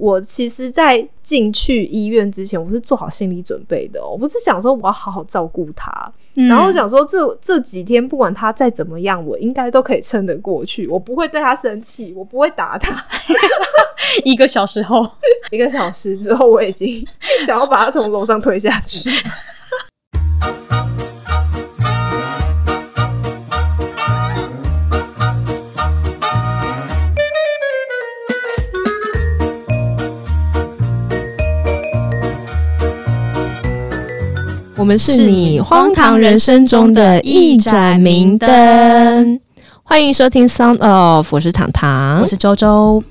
[0.00, 4.08] 我其实，在进去医院之前，我是做好心理准备的、哦。
[4.10, 5.90] 我不是想说我要好好照顾他，
[6.34, 10.86] 嗯然后想说这这几天不管他再怎么样，我应该都可以撑得过去。
[10.88, 13.04] 我不会对他生气，我不会打他。
[14.24, 15.06] 一个小时后，
[15.50, 17.06] 一个小时之后，我已经
[17.44, 19.10] 想要把他从楼上推下去。
[34.80, 39.38] 我们是你荒唐人生中的一盏明灯。
[39.82, 43.04] 欢迎收听 Sound Off，我是糖糖，我是周周。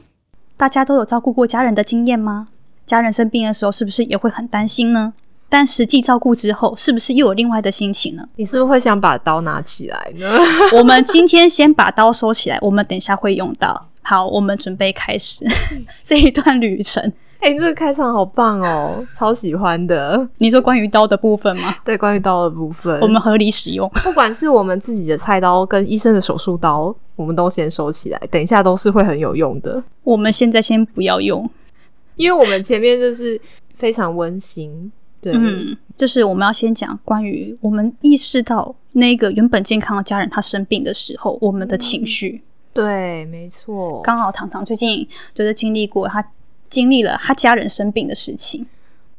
[0.58, 2.48] 大家都有照顾过家人的经验吗？
[2.88, 5.14] 家人生病的时候，是不是也会很担心呢？
[5.48, 8.24] 但实际照顾之后，是不是又有另外的心情呢？
[8.38, 10.28] 你是不是会想把刀拿起来呢？
[10.74, 13.90] 我们今天先把刀收起来，我们等一下会用到。
[14.02, 15.46] 好，我们准备开始
[16.04, 17.14] 这一段旅程。
[17.40, 20.28] 哎、这个开场好棒哦，超喜欢的。
[20.40, 21.74] 你说关于刀的部分吗？
[21.86, 23.90] 对，关于刀的部分，我们合理使用。
[24.04, 29.82] 不管是我们自己的菜刀跟医生的手术刀，我们都先收起来，等一下都是会很有用的。
[30.04, 31.50] 我们现在先不要用，
[32.18, 33.40] 因为我们前面就是
[33.74, 42.44] 非常温馨，对，嗯，就是我们要先讲关于我们意识到那个原本健康的家人他生病的时候，我们的情绪。
[42.74, 44.02] 对，没错。
[44.04, 46.24] 刚好糖糖最近就是经历过他
[46.70, 48.66] 经历了他家人生病的事情。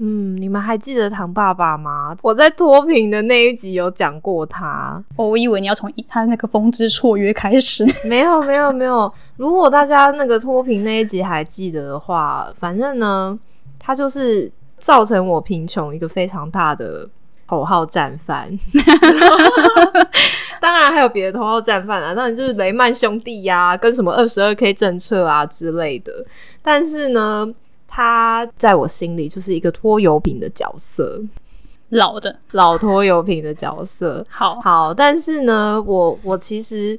[0.02, 2.16] 嗯，你们还记得唐爸爸吗？
[2.22, 5.02] 我在脱贫的那一集有讲过他。
[5.16, 7.84] 哦，我以为你要从他那个风之绰约开始。
[8.08, 9.12] 没有，没有，没有。
[9.36, 13.38] 如果大家那个脱贫那一集还记得的话，反正呢，
[13.78, 17.06] 他就是造成我贫穷一个非常大的
[17.46, 18.48] 头号战犯。
[20.58, 26.12] 当然还有别的头号战犯啊，当然就是雷曼兄弟呀、跟什么二十二 K 政策啊之类的。
[26.62, 27.52] 但是呢，
[27.86, 31.20] 他在我心里就是一个拖油瓶的角色，
[31.88, 34.24] 老的老拖油瓶的角色。
[34.28, 36.98] 好，好，但是呢，我我其实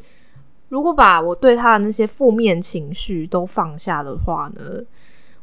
[0.69, 4.61] 如果把我对他的那些负面情绪都放下的话呢，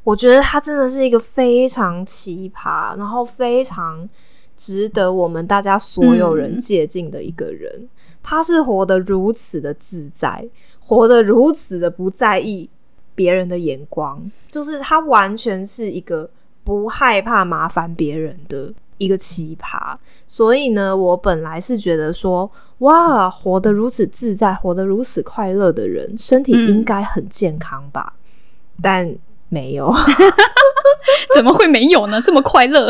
[0.04, 4.08] 我觉得他真的是一个非常奇葩，然后非常
[4.56, 7.88] 值得我们大家所有人嗯借鉴的一个人。
[8.22, 10.46] 他是活得如此的自在，
[10.80, 12.68] 活得如此的不在意
[13.18, 16.30] 别人的眼光，就是他完全是一个
[16.62, 19.96] 不害怕麻烦别人的一个奇葩。
[20.28, 28.14] 所以呢，我本来是觉得说，哇，活得如此自在，活得如此快乐的人，身体嗯应该很健康吧？
[28.80, 29.12] 但
[29.48, 29.92] 没有。
[31.38, 32.20] 怎么会没有呢？
[32.20, 32.88] 这么快乐？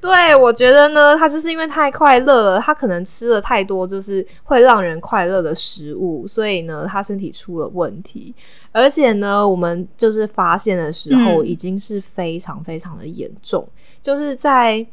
[0.00, 8.34] 对，我觉得呢，他就是因为太快乐了，他可能吃了太多就是会让人快乐的食物，所以呢，他身体出了问题。
[8.72, 13.68] 而且呢，我们就是发现的时候，嗯已经是非常非常的严重，
[14.00, 14.86] 就是在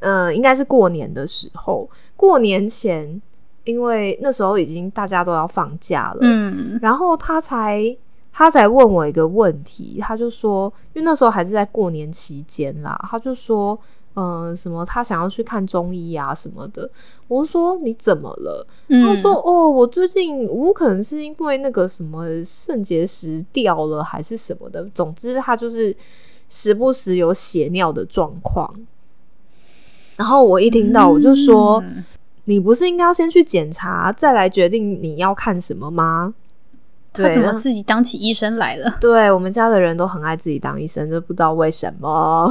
[0.00, 3.22] 呃，应该是过年的时候，过年前，
[3.62, 7.96] 因为那时候已经大家都要放假了，嗯然后他才
[8.40, 13.78] 他才问我一个问题，他就说，因为那时候还是在过年期间啦，他就说，
[14.14, 16.90] 呃，什么他想要去看中医啊什么的。
[17.28, 18.66] 我说你怎么了？
[18.88, 25.94] 嗯，他说哦，我最近我可能是因为那个什么肾结石掉了还是什么的，总之他就是
[26.48, 28.74] 时不时有血尿的状况。
[30.16, 31.78] 然后我一听到，我就说。
[31.84, 32.02] 嗯
[32.44, 36.34] 你不是应该要先去检查，再来决定你要看什么吗？
[37.12, 38.94] 他怎么自己当起医生来了？
[39.00, 42.48] 对我们家的人都很爱自己当医生，就不知道为什么。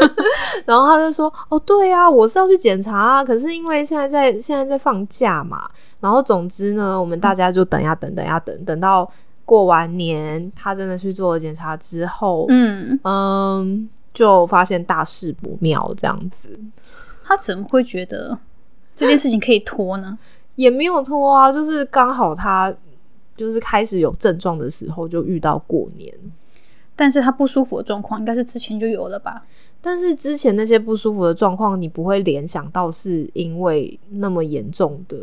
[0.64, 5.68] 然后他就说：“哦，对啊，我是要去检查啊，可是因为现在在现在在放假嘛。
[6.00, 9.10] 然后总之呢，我们大家就等呀等，等呀等，等到
[9.44, 16.58] 过完年，他真的去做了检查之后，嗯，嗯，就发现大事不妙，这样子
[17.24, 18.38] 他怎么会觉得
[18.94, 20.18] 这件事情可以拖呢？
[20.56, 22.72] 也没有拖啊，就是刚好他
[23.40, 26.12] 就是开始有症状的时候，就遇到过年。”
[26.94, 29.42] 但是他不舒服的状况应该是之前就有了吧？
[29.80, 35.16] 但是之前那些不舒服的状况，你不会联想到是因为那么严重的、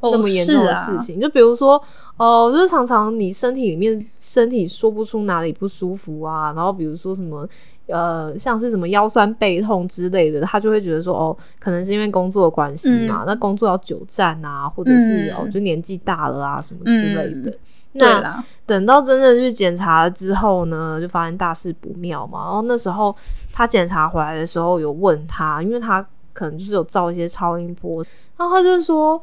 [0.00, 1.20] 哦，那么严重的事情。
[1.20, 1.82] 就比如说，
[2.16, 7.46] 哦、就是常常你身体里面身体说不出哪里不舒服啊，然后比如说什么。
[7.92, 17.50] 呃，像是什么腰酸背痛之类的，他就会觉得说，哦，可能是因为工作的关系嘛，那工作要久站啊，或者是、嗯哦，就年纪大了啊，什么之类的。
[17.92, 22.44] 对那，等到真正去检查了之后呢，就发现大事不妙嘛。
[22.44, 23.14] 然后那时候
[23.52, 26.00] 他检查回来的时候，有问他，因为他
[26.32, 28.04] 可能就是有照一些超音波，
[28.36, 29.20] 然后他就说：“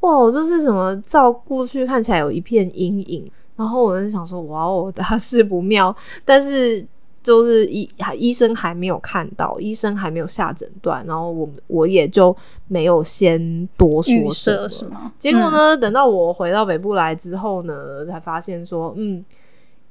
[0.00, 5.94] 哇，我就是什么照过去看起来有一片阴影。”然后我就想说：“哇哦，大事不妙。”
[6.24, 6.82] 但是
[7.22, 12.34] 就是医医生还没有看到，医生还没有下诊断，然后我我也就
[12.66, 14.66] 没有先多说什么设。
[14.66, 15.12] 是吗？
[15.18, 19.22] 结果呢，等到我回到北部来之后呢，才发现说，嗯，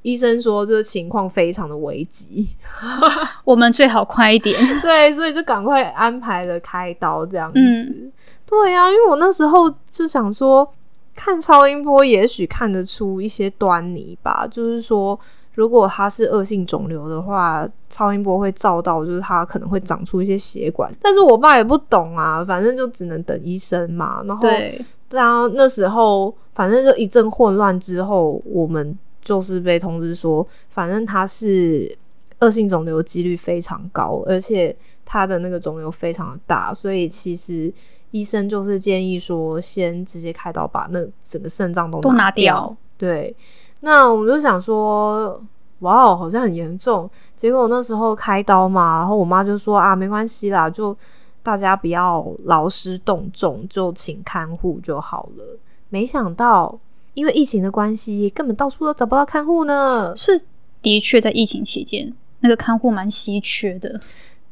[0.01, 2.47] 医生说这个情况非常的危急，
[3.45, 4.59] 我们最好快一点。
[4.81, 7.59] 对，所以就赶快安排了开刀这样子。
[7.59, 8.11] 嗯
[8.47, 10.67] 对呀、因为我那时候就想说，
[11.13, 15.19] 看超音波也许看得出一些端倪吧，就是说。
[15.59, 20.89] 如果它是恶性肿瘤的话，超音波会照到，就是它可能会长出一些血管。
[21.01, 24.23] 但是我爸也不懂啊，反正就只能等医生嘛。
[24.25, 24.79] 然后对，
[25.09, 31.93] 然后那时候反正就一阵混乱之后，我们就是被通知说，反正他是
[32.39, 34.73] 恶性肿瘤几率非常高，而且
[35.03, 37.69] 他的那个肿瘤非常的大，所以其实
[38.11, 42.55] 医生就是建议说，先直接开刀把那整个肾脏都都拿掉。
[42.55, 43.35] 掉对，
[43.81, 45.41] 那我们就想说，
[45.79, 47.09] 哇哦，好像很严重。
[47.35, 50.95] 结果那时候开刀嘛，然后我妈就说啊，没关系啦，就
[51.41, 55.57] 大家不要劳师动众，就请看护就好了。
[55.87, 56.77] 没想到，
[57.13, 60.13] 因为疫情的关系，根本到处都找不到看护呢。
[60.15, 60.41] 是
[60.81, 63.99] 的确在疫情期间，那个看护蛮稀缺的。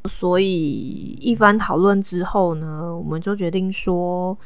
[0.10, 4.38] 所以一番讨论之后呢，我们就决定说，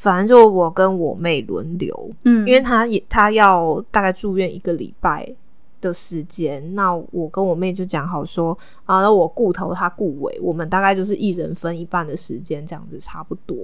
[0.00, 5.30] 反正就我跟我妹轮流，嗯，因为她也她要大概住院一个礼拜
[5.78, 8.56] 的时间，那我跟我妹就讲好说
[8.86, 13.56] 啊，那我顾头，她顾尾，我们大概就是一人分一半的时间，这样子差不多。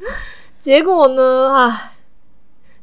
[0.58, 1.92] 结果呢，啊，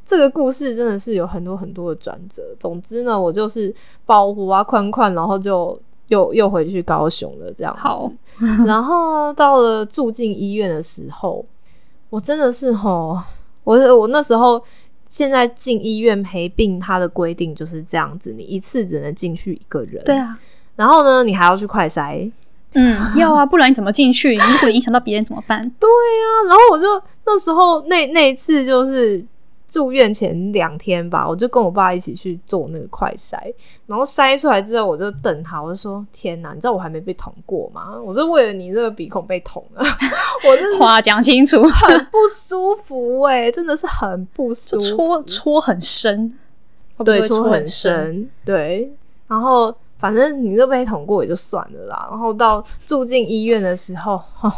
[0.04, 2.42] 这个故事真的是有很多很多的转折。
[2.60, 3.74] 总之呢，我就是
[4.06, 5.76] 包袱啊宽宽，然后就
[6.08, 7.80] 又又回去高雄了，这样子。
[7.80, 8.12] 好，
[8.66, 11.44] 然后，到了住进医院的时候，
[12.10, 13.18] 我真的是吼，
[13.64, 14.62] 我我那时候
[15.06, 20.02] 现在进医院陪病，它的规定就是这样子，你一次只能进去一个人。
[20.04, 20.16] 对。
[20.16, 20.36] 啊，
[20.76, 22.30] 然后呢，你还要去快筛。
[22.74, 24.36] 嗯，要啊，不然你怎么进去？
[24.36, 25.68] 如果影响到别人怎么办？
[25.80, 26.84] 对啊，然后我就
[27.26, 29.24] 那时候那那一次就是
[29.70, 33.38] 住院前两天吧，我就跟我爸一起去做那个快筛，
[33.86, 37.96] 然后筛出来之后，我就等他，我就说：“天哪，你知道我还没被捅过吗？
[38.04, 39.82] 我是为了你这个鼻孔被捅了，
[40.44, 46.36] 我真的是话讲清楚，很不舒服哎、真的是很不舒就服，戳戳很深，
[47.04, 47.64] 对，戳很。
[47.64, 48.92] 深，对，
[49.28, 54.52] 然后反正你都被捅过也就算了啦，然后到住进医院的时候，哦，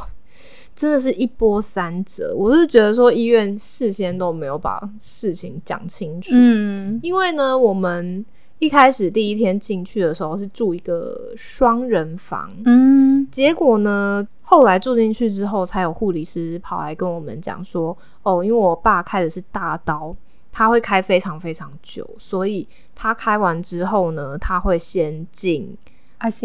[0.74, 8.24] 真的是一波三折，我是觉得说医院事先都没有把事情讲清楚，嗯，因为呢，我们
[8.58, 20.14] 一开始第一天进去的时候是住一个双人房，嗯，结果呢，后来住进去之后，才有护理师跑来跟我们讲说，哦，因为我爸开的是大刀，
[20.50, 25.76] 他会开非常非常久，所以他开完之后呢，他会先进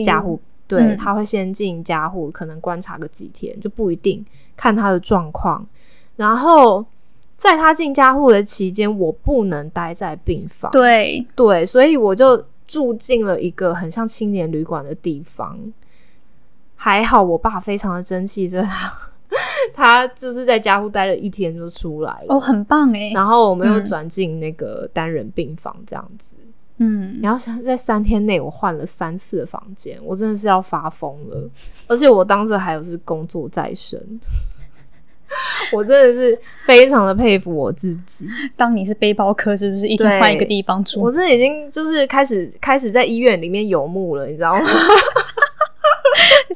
[0.03, 4.25] 加护，对，嗯他会先进加护，可能观察个几天，就不一定
[4.55, 5.65] 看他的状况。
[6.15, 6.85] 然后
[7.35, 15.57] 在他进加护的期间，我不能待在病房，对，对，所以我就住进了一个很像青年旅馆的地方。
[16.79, 18.99] 还好我爸非常的争气，就是他
[19.73, 22.25] 他就是在家护待了一天就出来了。
[22.29, 26.35] 哦，很棒哎，然后我们又嗯转进那个单人病房，这样子。
[26.79, 31.49] 嗯，然后是在三天内，我换了三次的房间，我真的是要发疯了。
[31.87, 33.99] 而且我当时还有是工作在身，
[35.73, 38.27] 我真的是非常的佩服我自己。
[38.55, 41.11] 当你是背包客，是不是一天换一个地方住我？
[41.11, 44.65] 真的已经就是开始开始在医院里面游牧了，你知道吗？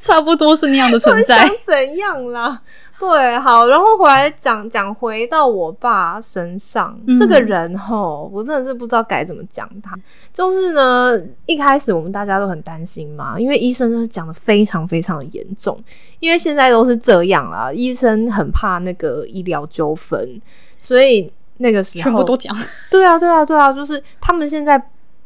[0.02, 1.48] 差不多是那样的存 在想。
[1.64, 2.60] 怎样啦？
[2.98, 9.96] 对，好，然后回来讲讲回到我爸身上，嗯这个人吼，我真的是不知道该怎么讲他。
[10.32, 11.16] 就是呢，
[11.46, 15.80] 一开始我们大家都很担心嘛，因为医生是讲的非常非常的严重，
[16.20, 20.40] 因为现在都是这样啦，医生很怕那个医疗纠纷，
[20.82, 22.56] 所以那个时候全部都讲，
[22.90, 24.80] 对啊，对啊，对啊，就是他们现在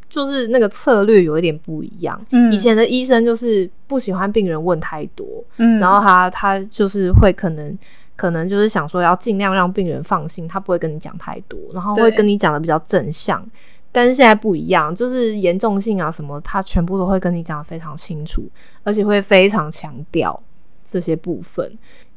[0.09, 2.21] 就是那个策略有一点不一样。
[2.31, 5.27] 嗯以前的医生就是不喜欢病人问太多，
[5.59, 7.79] 嗯，然后他他就是会可能
[8.15, 13.45] 可能就是想说要尽量让病人放心，他不会跟你讲太多，然后会跟你讲的比较正向。
[13.93, 18.47] 但是现在不一样，就是严重性啊什么，他全部都会跟你讲的非常清楚，
[18.83, 20.39] 而且会非常强调
[20.85, 21.73] 这些部分。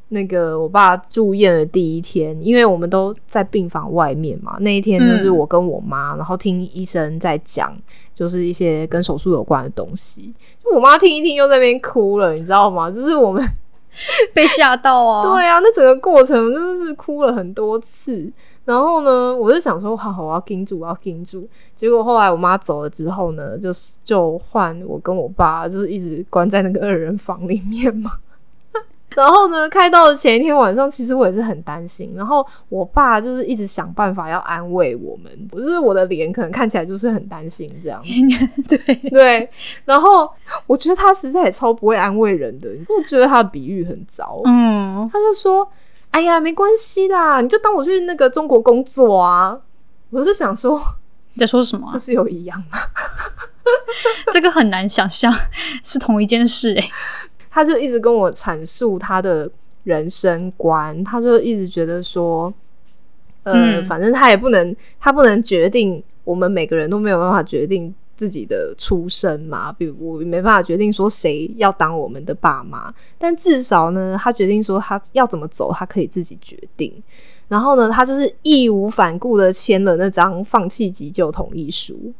[0.09, 7.75] 那个我爸住院的第一天，因为我们都在病房外面嘛，那一天就是嗯我跟我妈，然后听医生在讲，
[8.15, 10.33] 就是一些跟手术有关的东西。
[10.63, 12.89] 就我妈听一听又在那边哭了，你知道吗？
[12.89, 13.43] 就是我们
[14.33, 15.23] 被吓到啊。
[15.31, 18.31] 对啊，那整个过程真的是哭了很多次。
[18.65, 21.47] 然后呢，我就想说，好，我要盯住，我要盯住。
[21.75, 28.11] 结果后来我妈走了之后呢，就是就换我跟我爸，就是一直关在那个二人房里面嘛。
[29.15, 32.13] 然后呢，开到的前一天晚上，其实我也是很担心。
[32.15, 38.01] 然后我爸就是一直想办法要安慰我们，不是我的脸可能看起来就是很担心这样。
[38.69, 39.49] 对对，
[39.85, 40.31] 然后
[40.67, 44.41] 我觉得他实在也超不会安慰人的，我觉得他的比喻很糟。
[44.45, 45.67] 嗯，他就说
[46.11, 49.57] ：“哎呀，没关系啦，你就当我去那个中国工作啊。”
[50.11, 50.81] 我是想说，
[51.33, 52.79] 你在说什么啊、这是有一样吗？
[54.33, 55.31] 这个很难想象
[55.83, 56.89] 是同一件事哎、
[57.50, 59.50] 他就一直跟我阐述他的
[59.84, 62.53] 人生观，他就一直觉得说，
[63.44, 76.94] 呃，嗯反正他也不能，他不能决定，我们每个人都没有办法决定自己的出身嘛，比如我没办法决定说谁要当我们的爸妈，但至少呢，他决定说他要怎么走，他可以自己决定。
[77.48, 82.13] 然后呢，他就是义无反顾的签了那张放弃急救同意书。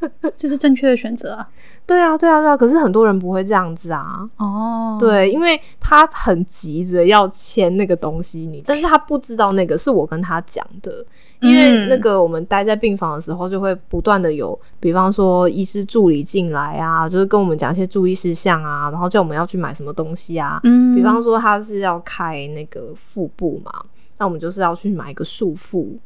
[0.36, 1.48] 这是正确的选择啊。
[1.86, 2.56] 对啊，对啊，对啊。
[2.56, 4.28] 可是很多人不会这样子啊。
[4.36, 11.04] 哦，对，因为他很急着要签那个东西，你，但是他不知道那个是我跟他讲的，
[11.40, 23.72] 因为嗯那个我们待在病房的时候，就会不断的有，比方说医师助理进来啊，就是跟我们讲一些注意事项啊，然后叫我们要去买什么东西啊，嗯，比方说他是要开那个腹部嘛，
[24.18, 25.96] 那我们就是要去买一个束腹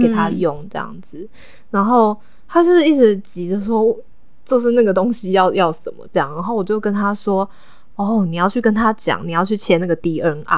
[0.00, 1.26] 给他嗯用这样子，
[1.70, 2.14] 然后
[2.52, 3.96] 他就是一直急着说，
[4.44, 7.48] 就是那个东西要要什么这样，然后我就跟他说。
[7.96, 10.42] 哦，你要去跟他讲，你要去签那个 DNR，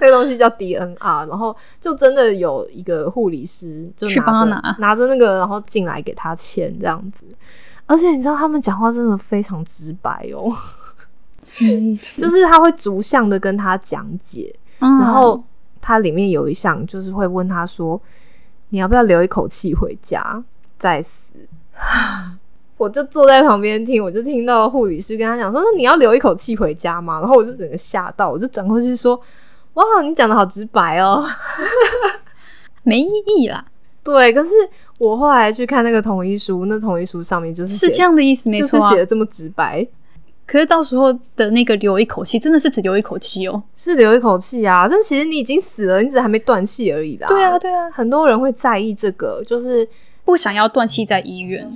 [0.00, 7.26] 那个东西叫 DNR，然后就真的有一个护理师就去拿着帮拿拿着那个，然后进来给他签这样子。
[7.84, 10.50] 而且你知道他们讲话真的非常直白哦，
[11.42, 12.22] 什么意思？
[12.22, 15.44] 就是他会逐项的跟他讲解，嗯，然后
[15.82, 18.00] 他里面有一项就是会问他说
[18.70, 20.42] ：“你要不要留一口气回家
[20.82, 21.32] 再死？”
[22.76, 29.14] 我就坐在旁边听，我就听到护理师跟他讲说：“那你要留一口气回家吗？”然后我就整个吓到，我就转过去说
[29.74, 31.24] ：“哇，你讲的好直白哦。
[32.82, 33.08] 没意
[33.38, 33.64] 义啦，”
[34.02, 34.50] 对，可是
[34.98, 38.90] 我后来去看那个同意书，那同意书上面就是是这样的意思，没就是错啊。
[38.90, 39.86] 写的这么直白，
[40.44, 43.62] 可是到时候的那个留一口气，真的是只留一口气哦。
[43.76, 44.88] 是留一口气啊。
[44.90, 47.28] 但其实你已经死了，你只还没断气而已啦。
[47.28, 49.88] 对啊，，对啊，很多人会在意这个，就是
[50.24, 51.70] 不想要断气在医院。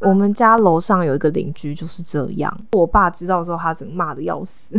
[0.00, 4.76] 我们家楼上有一个邻居就是这样，我爸知道之后，他整个骂的要死。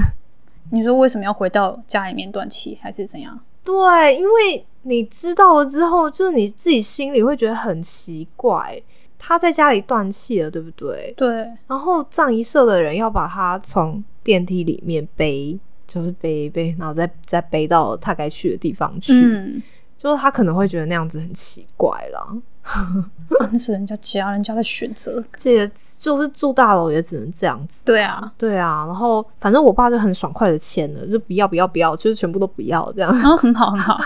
[0.71, 3.37] 你说为什么要回到家里面断气，还是怎样？
[3.63, 8.81] 对，因为你知道了之后，就是你自己心里会觉得很奇怪，
[9.17, 11.13] 他在家里断气了，对不对？
[11.17, 19.11] 对，然后葬仪社的人要把他从电梯里面背，就是背一背，然后再再背到他该去的地方去。
[19.13, 19.61] 嗯，
[19.97, 22.37] 就是他可能会觉得那样子很奇怪啦。
[22.69, 23.05] 啊
[23.51, 25.23] 那是人家家人家的选择。
[25.38, 25.67] 这
[25.99, 27.81] 就是住大楼也只能这样子。
[27.85, 33.11] 对啊，对啊，然后反正我爸就很爽快的签了，就不要不要不要，就是全部都不要这样。
[33.13, 33.99] 然 后很好很好，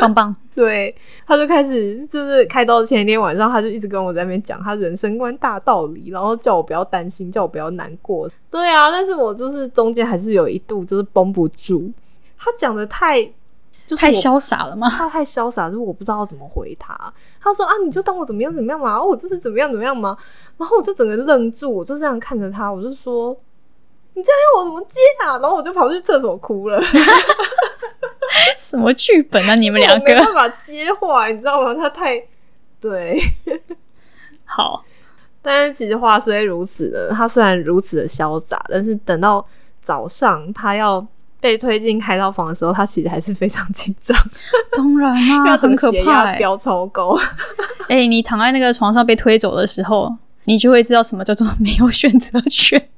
[0.00, 0.34] 棒棒。
[0.54, 0.92] 对，
[1.24, 8.28] 他就开始就是开刀前一天晚上，他就一直跟我在那边讲他人生观大道理，然后叫我不要担心，叫我不要难过。
[8.50, 11.92] 对啊，但是我就是中间还是有一度就是绷不住，
[12.36, 13.22] 他讲的太
[13.88, 14.86] 就是太潇洒了吗？
[14.90, 16.94] 他太潇洒，就是我不知道怎么回他。
[17.40, 20.14] 他说啊，你就当我怎么样怎么样嘛，然后我就是怎么样怎么样嘛，
[20.58, 23.34] 然后我就整个愣住，我就这样看着他，我就说
[24.12, 25.38] 你这样要我怎么接啊？
[25.38, 26.78] 然后我就跑去厕所哭了，
[28.58, 29.54] 什么剧本啊？
[29.54, 31.72] 你们两个没办法接话，你知道吗？
[31.74, 32.22] 他太
[32.78, 33.18] 对，
[34.44, 34.84] 好，
[35.40, 39.46] 但是其实话虽如此的，他虽然如此的潇洒，但是等到
[39.80, 41.06] 早上他要。
[41.40, 44.18] 被推进开刀房的时候，他其实还是非常紧张，
[44.76, 46.02] 当然啦、他整个很可怕、欸。
[46.02, 47.16] 血压飙超高。
[47.88, 50.14] 哎、你躺在那个床上被推走的时候，
[50.44, 52.88] 你就会知道什么叫做没有选择权，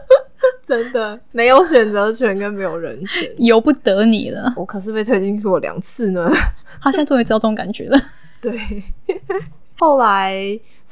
[0.66, 3.30] 真的没有选择权跟没有人权。
[3.38, 4.52] 由不得你了。
[4.56, 6.30] 我可是被推进去过两次呢。
[6.82, 7.98] 他现在终于知道这种感觉了。
[8.40, 8.60] 对，
[9.78, 10.36] 后来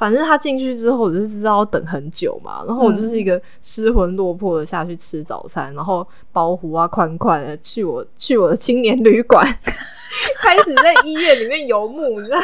[0.03, 2.65] 反正他进去之后，我就知道要等很久嘛。
[2.67, 9.47] 然后我就是一个失魂落魄的下去吃早餐，然后包袱啊宽宽的去我去我的青年旅馆，
[10.43, 12.21] 开始在医院里面游牧。
[12.21, 12.41] 你知道，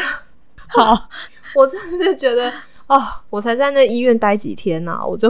[0.68, 1.08] 好，
[1.56, 2.48] 我真的是觉得
[2.86, 2.96] 哦，
[3.28, 5.28] 我才在那医院待几天呐、我就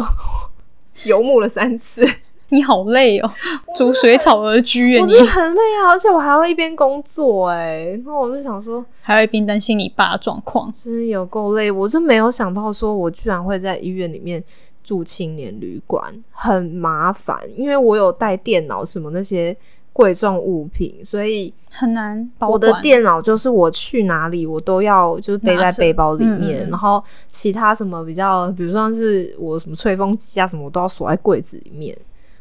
[1.05, 2.07] 游牧了三次。
[2.51, 3.31] 你好累哦，
[3.75, 10.73] 逐水草而居啊你我真的，很累啊，而且我还要一边工作哎、然后我就想说，还要一边担心你爸的状况。
[10.73, 14.43] 真的有够累，我就没有想到说我居然会在医院里面
[14.83, 19.55] 住青年旅馆，很麻烦，因为我有带电脑什么那些
[19.93, 31.95] 贵重物品，所以很难我的电脑就是我去哪里我都要就是背在背包里面，然后其他什么比较，比如说像是我什么吹风机啊什么，我都要锁在柜子里面。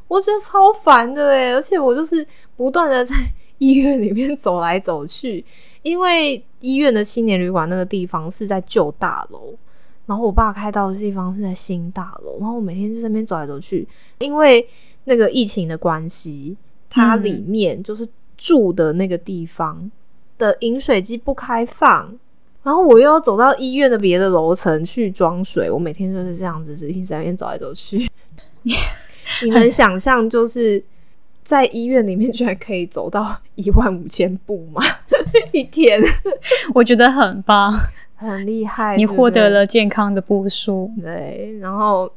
[0.07, 3.13] 我觉得超烦的诶，而且我就是不断的在
[3.57, 5.43] 医院里面走来走去，
[5.81, 9.53] 因为医院的青年旅馆那个地方是在旧大楼，
[10.05, 13.87] 然后我爸开到的地方是在新大楼，然后我每天就在那边走来走去，
[14.19, 14.67] 因为
[15.05, 16.55] 那个疫情的关系，
[16.89, 19.91] 它里面就是住的那个地方
[20.37, 22.17] 的饮水机不开放。
[22.63, 28.09] 然后我又要走到医院的别的楼层去装水，我每天就是这样子，一直在那边走来走去。
[29.43, 30.83] 你能想象，就是
[31.43, 34.81] 在医院里面居然可以走到一万五千步吗？
[35.51, 36.01] 一天，
[36.73, 37.73] 我觉得很棒，
[38.15, 38.95] 很厉害。
[38.95, 40.91] 你获得了健康的步数。
[41.01, 42.11] 对，然后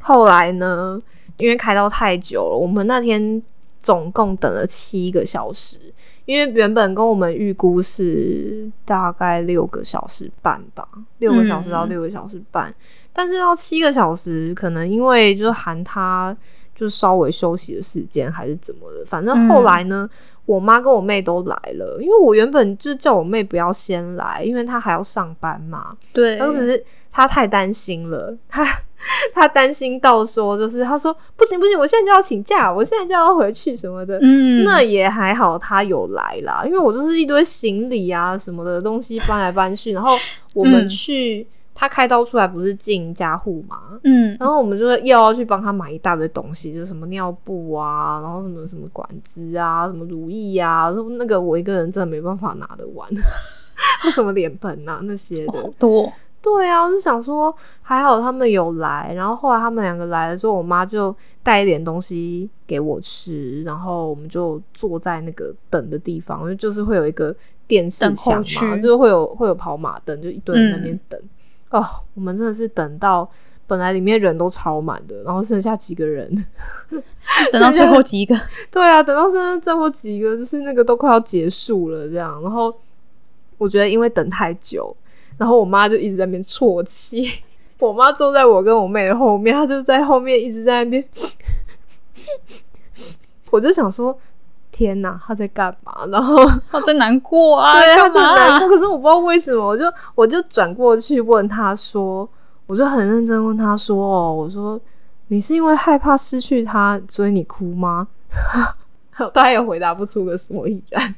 [0.00, 1.00] 后来呢，
[1.36, 3.42] 因为开到太久了，我们那天
[3.80, 5.78] 总共等了七个小时，
[6.24, 10.86] 因为原本跟我们预估是大概六个小时半吧，
[11.18, 12.74] 六个小时到嗯六个小时半，
[13.14, 16.36] 但是要七个小时，可能因为就是含他
[16.74, 20.06] 就稍微休息的时间还是怎么的，反正后来呢。
[20.46, 25.96] 我妈跟我妹都来了，因为我原本就叫我妹不要先来，因为她还要上班嘛。
[26.12, 28.62] 对，当时她太担心了，她
[29.32, 34.18] 她担心到说，就是她说不行不行，我现在就要请假，我现在就要回去什么的。
[34.20, 40.14] 嗯，那也还好，她有来啦，因为我就是一堆行李啊什么的东西搬来搬去，然后
[40.52, 44.36] 我们嗯去、他开刀出来不是进加护嘛，嗯。
[44.38, 53.08] 然后我们就要去帮他买一大堆东西，就是什么尿布啊，然后什么什么管子啊，什么乳液啊，说那个我一个人真的没办法拿得完，
[54.02, 55.52] 或什么脸盆啊那些的。
[55.52, 67.34] 好多，对啊，我就想说还好他们有来，然后后来他们两个来的时候，我妈就带一点东西给我吃，然后我们就坐在那个等的地方，就就是会有一个
[67.66, 68.36] 电视墙
[68.68, 71.20] 嘛，就是会有会有跑马灯，就一堆人在那边等。
[71.78, 73.28] 哦，我们真的是等到
[73.66, 76.46] 本来里面人都超满的，然后剩下几个人。
[77.52, 78.40] 等到最后几个，
[78.70, 82.40] 对啊，等到剩下最后几个，就是那个都快要结束了这样。
[82.42, 82.72] 然后
[83.58, 84.96] 我觉得因为等太久，
[85.36, 87.30] 然后我妈就一直在那边啜泣。
[87.80, 91.04] 我妈坐在我跟我妹的后面，她就在后面一直在那边。
[93.50, 94.16] 我就想说，
[94.76, 96.04] 天哪，他在干嘛？
[96.10, 96.36] 然后
[96.72, 97.72] 他在难过啊！
[97.78, 98.68] 对，她干就难过。
[98.68, 99.84] 可是我不知道为什么，我就
[100.16, 102.28] 我就转过去问他说，
[102.66, 104.80] 我就很认真问他说：“哦，我说
[105.28, 108.08] 你是因为害怕失去他，所以你哭吗？”
[109.32, 111.14] 他也回答不出个所以然。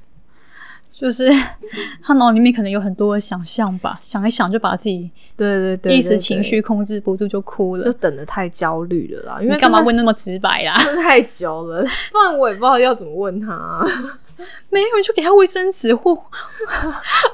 [0.98, 1.30] 就是
[2.02, 7.84] 他脑里面可能有很多的想象吧，想一想就把自己对对对一时情绪控制不住就哭了。
[7.84, 10.74] 就等的太焦虑了啦，因你为干嘛问那么直白啦？
[10.82, 13.84] 真的太久了， 不然我也不知道要怎么问他、啊。
[14.68, 16.12] 没有，就给他卫生纸或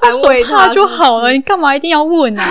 [0.01, 1.29] 安手慰他帕就好了。
[1.29, 2.49] 是你干嘛一定要问啊？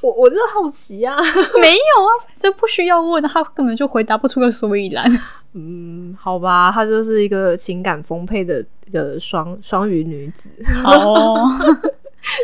[0.00, 1.16] 我我就是好奇啊。
[1.60, 5.04] 没有啊，这不需要问，他根本就回答不出个所以然。
[5.58, 10.50] 嗯，好吧，她就是一个情感丰沛的的双双鱼女子。
[10.82, 11.48] 好 哦，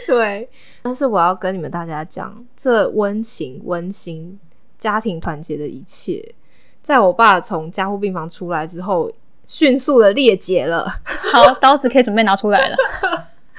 [0.07, 0.49] 对，
[0.81, 4.39] 但是我要跟你们大家讲，这温情、温馨、
[4.79, 6.35] 家庭团结的一切，
[6.81, 9.13] 在我爸从加护病房出来之后，
[9.47, 10.87] 迅速的裂解了。
[11.05, 12.77] 好，刀子可以准备拿出来了。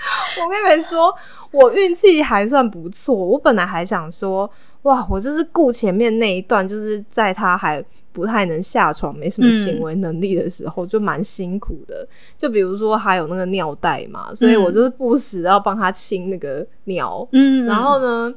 [0.44, 1.14] 我跟你们说，
[1.52, 3.16] 我运气还算不错。
[3.16, 4.50] 我本来还想说，
[4.84, 12.08] 哇，我就是顾前面那一段，就是在他还不太能下床、没什么行为能力的时候，就蛮辛苦的。
[12.38, 17.28] 就比如说，还有那个尿袋嘛，所以我就是不时要帮他清那个尿。
[17.32, 18.34] 嗯，然后呢，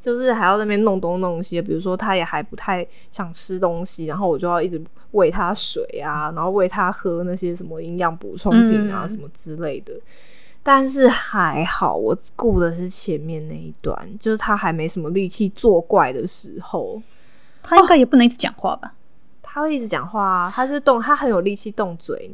[0.00, 4.80] 就是还要在那边弄东弄西，比如说他也还不太想吃东西，然后我就要一直
[5.12, 9.92] 喂他水啊，然后喂他喝那些什么营养补充品啊，嗯什么之类的。
[10.68, 17.00] 但是还好，我顾的是前面那一段，就是他还没什么力气作怪的时候，
[17.62, 18.92] 他应该也不能一直讲话吧？
[19.40, 22.32] 他会一直讲话啊，他是动，他很有力气动嘴。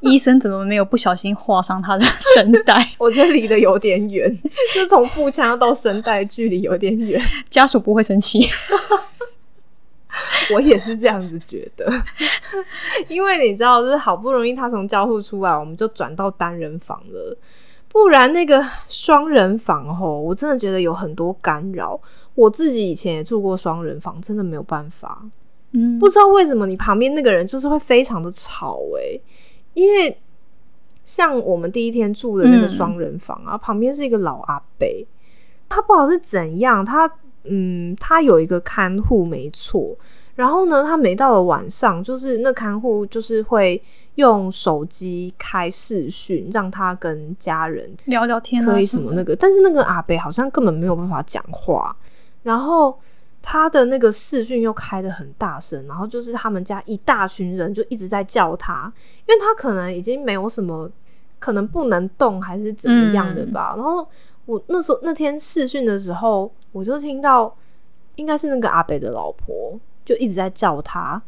[0.00, 2.04] 医生怎么没有不小心划伤他的
[2.34, 2.86] 声带？
[2.98, 4.38] 我觉得离得有点远，
[4.74, 7.18] 就从腹腔到声带距离有点远。
[7.48, 8.46] 家属不会生气。
[10.54, 11.90] 我也是这样子觉得，
[13.08, 17.36] 因为你知道，就是好不容易他从交互出来，我们就转到单人房了。
[17.88, 21.98] 不然那个双人房吼，我真的觉得有很多干扰。
[22.34, 25.24] 我自己以前也住过双人房，真的没有办法。
[25.72, 29.20] 嗯，不知道为什么你旁边那个人就是会非常的吵诶、
[29.74, 30.18] 因为
[31.02, 34.86] 像我们第一天住的那个嗯双人房啊，旁边是一个老阿伯，
[35.68, 37.10] 他不知道是怎样，他
[37.44, 39.96] 嗯，他有一个看护没错，
[40.38, 43.82] 然后呢，他每到了晚上，就是那看护就是会
[44.14, 51.96] 用手机开视讯，让他跟家人聊聊天、啊，可以什么那个，但是那个阿北好像根本没有办法讲话，
[52.44, 52.96] 然后
[53.42, 58.92] 他的那个视讯又开的很大声，然后就是他们家一大群人就一直在叫他，
[59.26, 60.88] 因为他可能已经没有什么，
[61.40, 63.74] 可能不能动还是怎么样的吧。
[63.74, 64.08] 然后
[64.46, 67.52] 我那时候那天视讯的时候，我就听到
[68.14, 69.76] 应该是那个阿北的老婆
[70.08, 71.20] 就一直在叫他。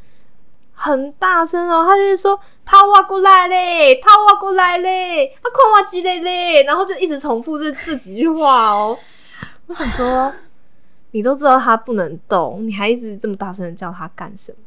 [0.73, 8.99] 很大声哦，他就是说他挖过来嘞，他挖过来嘞，他快挖机嘞嘞，然后就一直重复这这几句话哦。
[9.67, 10.33] 我想说，
[11.11, 14.59] 你都知道他不能动，你还一直这么大声的叫他干什么？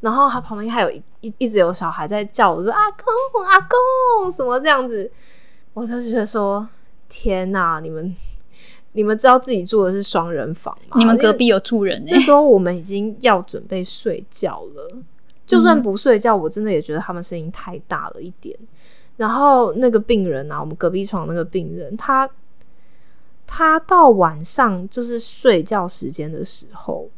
[0.00, 5.10] 然后他旁边还有一一一直有小孩在叫我说阿公阿公什么这样子，
[5.72, 6.68] 我就觉得说
[7.08, 8.14] 天哪，你们
[8.94, 10.96] 你们知道自己住的是双人房吗？
[10.98, 14.98] 你们隔壁有住人呢、那时候我们已经要准备睡觉了。
[15.46, 18.58] 就算不睡觉，我真的也觉得他们声音太大了一点。
[19.16, 22.28] 然后那个病人啊，我们隔壁床那个病人，他
[23.46, 27.10] 他到晚上就是睡觉时间的时候，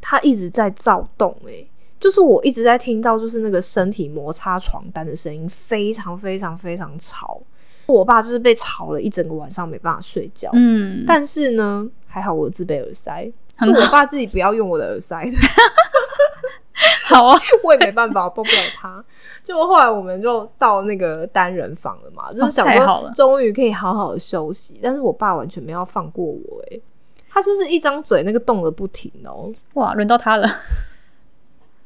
[0.00, 1.70] 他一直在躁动、欸，诶，
[2.00, 7.40] 就是我一直在听到，就是那个身体摩擦床单的声音，非常非常非常吵。
[7.86, 10.50] 我爸就是被吵了一整个晚上，没办法睡觉。
[10.54, 15.32] 嗯，但是呢，还好我自备耳塞，我爸自己不要用我的耳塞的。
[17.06, 19.02] 好啊， 我也没办法，帮不了他。
[19.42, 24.78] 就后来我们就到那个单人房了嘛，就是想说终于可以好好的休息。
[24.82, 26.82] 但是我爸完全没有放过我、欸，
[27.30, 30.50] 他就是一张嘴那个动个不停哦、哇，轮到他了，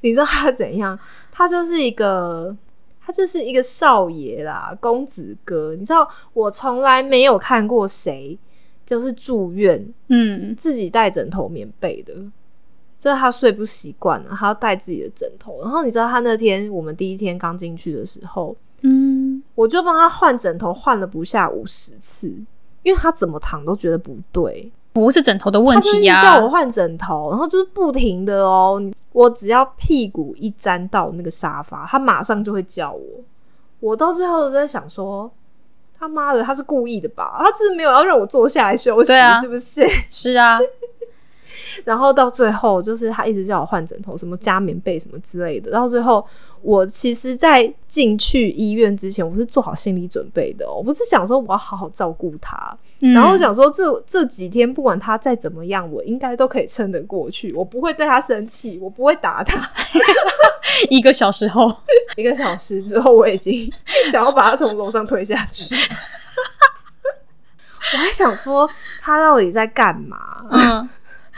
[0.01, 0.99] 你知道他怎样？
[1.31, 2.57] 他就是一个，
[3.11, 5.75] 他就是一个少爷啦，公子哥。
[5.75, 8.39] 你知道，我从来没有看过谁
[8.87, 12.15] 就是住院嗯，自己带枕头棉被的，
[12.97, 15.59] 这是他睡不习惯了，他要带自己的枕头。
[15.61, 22.29] 然后你知道他那天我们第一天刚进去的时候，嗯，我就帮他换枕头，换了不下五十次，
[22.85, 24.71] 因为他怎么躺都觉得不对。
[24.93, 33.01] 不是枕头的问他就一叫我换枕头，然后就是不停的哦，你我只要屁股一沾到那个沙发，他马上就会叫我。
[33.81, 35.31] 我到最后都在想说，
[35.99, 37.37] 他妈的，他是故意的吧？
[37.41, 39.87] 他只是没有要让我坐下来休息，啊是不是？
[40.09, 40.59] 是啊，
[41.85, 45.71] 然后到最后，就是他一直叫我换枕头，什么加棉被什么之类的。
[45.71, 46.27] 到最后，
[46.63, 52.57] 我其实，在进去医院之前，我是做好心理准备的、哦，我不是想说我要好好照顾他，
[53.01, 59.71] 嗯然后想说这这几天不管他再怎么样，我应该都可以撑得过去，我不会对他生气，我不会打他。
[60.89, 61.75] 一个小时后，
[62.17, 63.71] 一个小时之后，我已经
[64.11, 65.75] 想要把他从楼上推下去。
[67.93, 70.45] 我还想说他到底在干嘛？
[70.51, 70.89] 嗯，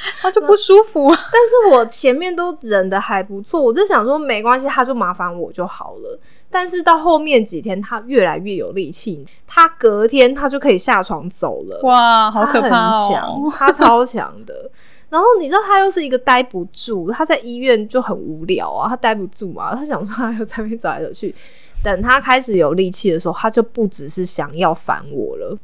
[0.21, 6.19] 他就不舒服， 但是我前面都忍的还不错，我就想说没关系，他就麻烦我就好了。
[6.51, 11.81] 但是到后面几天，他越来越有力气，他隔天他就可以下床走了。
[11.83, 13.53] 哇，好可怕他强哦！
[13.57, 14.71] 他超强的。
[15.09, 21.35] 然后你知道他又是一个待不住，他在医院就很无聊啊，他待不住嘛，他想说他又在那边走来走去。
[21.83, 25.59] 等他开始有力气的时候，他就不只是想要烦我了，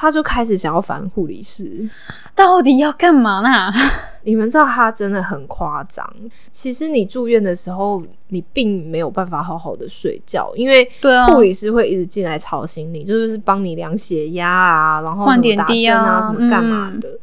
[0.00, 1.90] 他就开始想要烦护理师。
[2.32, 3.72] 到底要干嘛呢？
[4.22, 6.08] 你们知道他真的很夸张。
[6.52, 10.88] 其实你住院的时候，你并没有办法好好的睡觉，因为
[11.26, 17.18] 护理师会一直进来吵醒你，就是帮你量血压啊，然后换什么打点滴啊针啊，什么干嘛嗯的。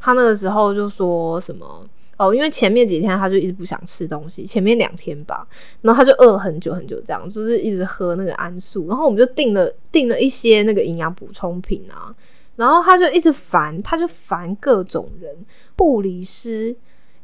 [0.00, 1.84] 他那个时候就说什么
[2.32, 5.46] 因为前面几天他就一直不想吃东西，前面两天吧，
[5.82, 12.14] 然后他就饿了很久很久，这样就是一直喝那个安素，然后我们就订了订了一些那个营养补充品啊，
[12.56, 15.36] 然后他就一直烦，他就烦各种人，
[15.76, 16.74] 护理师、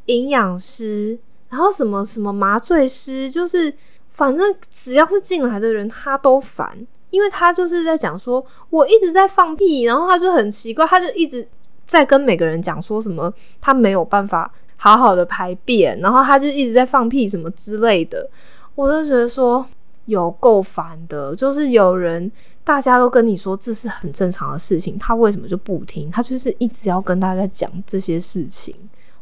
[0.07, 1.17] 营养师，
[1.49, 3.73] 然后什么什么麻醉师，就是
[4.11, 11.47] 反正只要是进来的人，他都烦，因为他就是在讲说我一直在放屁，然后他就很奇怪，他就一直
[11.87, 18.27] 在跟每个人讲说什么他没有办法好好的排便，然后他就一直在放屁什么之类的，
[18.75, 19.65] 我就觉得说
[20.07, 22.33] 有够烦的，就是有人
[22.65, 26.11] 大家都跟你说这是很正常的事情，他为什么就不听？
[26.11, 28.75] 他就是一直要跟大家讲这些事情。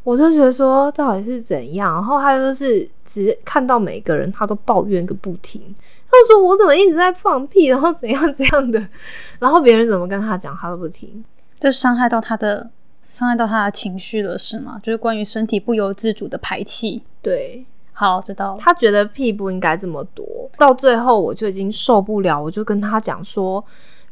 [0.05, 5.61] 我就觉得说到底是怎样，然后他就是只看到每个人他都抱怨个不停，
[6.09, 8.81] 他说我怎么一直在放屁，然后怎样怎样的，
[9.41, 11.25] 然后别人怎么跟他讲他都不听。
[11.59, 12.71] 这伤害到他的
[13.09, 14.79] 伤害到他的情绪了，是吗？
[14.83, 17.03] 就是关于身体不由自主的排气。
[17.23, 18.61] 对好，知道了。
[18.61, 20.25] 他觉得屁不应该这么多，
[20.57, 23.65] 到最后我就已经受不了，我就跟他讲说，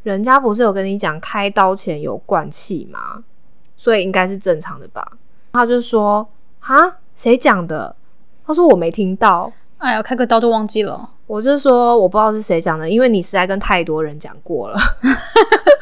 [0.02, 3.22] 人家不是有跟你讲开刀前有灌气吗？
[3.76, 5.06] 所以应该是正常的吧？
[5.52, 6.26] 他就说
[6.61, 7.94] 啊，谁讲的？
[8.46, 11.11] 他说我没听到，哎呀，开个刀都忘记了。
[11.26, 14.78] 我就说我不知道是谁讲的，因为你实在跟太多人讲过了。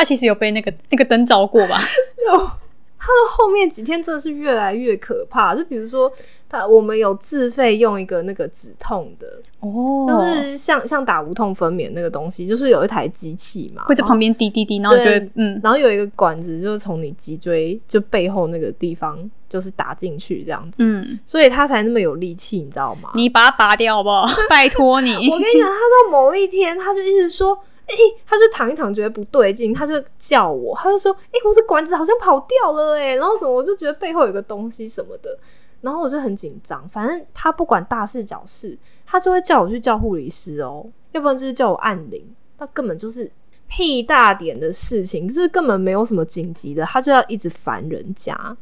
[0.00, 1.78] 他其实有被那个那个灯照过吧？
[3.02, 6.10] 他的后面几天真的是越来越可怕，就比如说
[6.48, 9.26] 他我们有自费用一个那个止痛的，
[9.60, 23.10] 哦就是像像打无痛分娩那个东西，就是有一台机器嘛，会在旁边滴滴滴，然后就嗯，然后有一个管子，就是从你脊椎就背后那个地方，就是打进去这样子，嗯，所以他才那么有力气，你知道吗？
[23.14, 24.28] 你把它拔掉好不好？
[24.50, 25.10] 拜托你。
[25.30, 27.58] 我跟你讲，他到某一天，他就一直说，
[27.90, 35.36] 哎、他就躺一躺，觉得不对劲，他就叫我，他就说，哎、我的管子好像跑掉了、哎，然后什么，我就觉得背后有个东西什么的，
[35.80, 36.88] 然后我就很紧张。
[36.88, 42.24] 反正他不管大事小事，他就会叫我去叫护理师哦，要不然就是叫我按铃，
[42.58, 43.30] 那根本就是
[43.66, 48.56] 屁大点的事情，就是根本没有什么紧急的，他就要一直烦人家。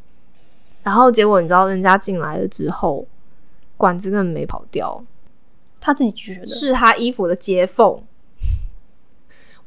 [0.83, 3.07] 然后结果你知道，人家进来了之后，
[3.77, 5.05] 管子根本没跑掉，
[5.81, 8.03] 他自己觉得是他衣服的接缝。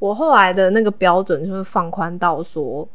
[0.02, 2.88] 我后来的那个标准就是放宽到说，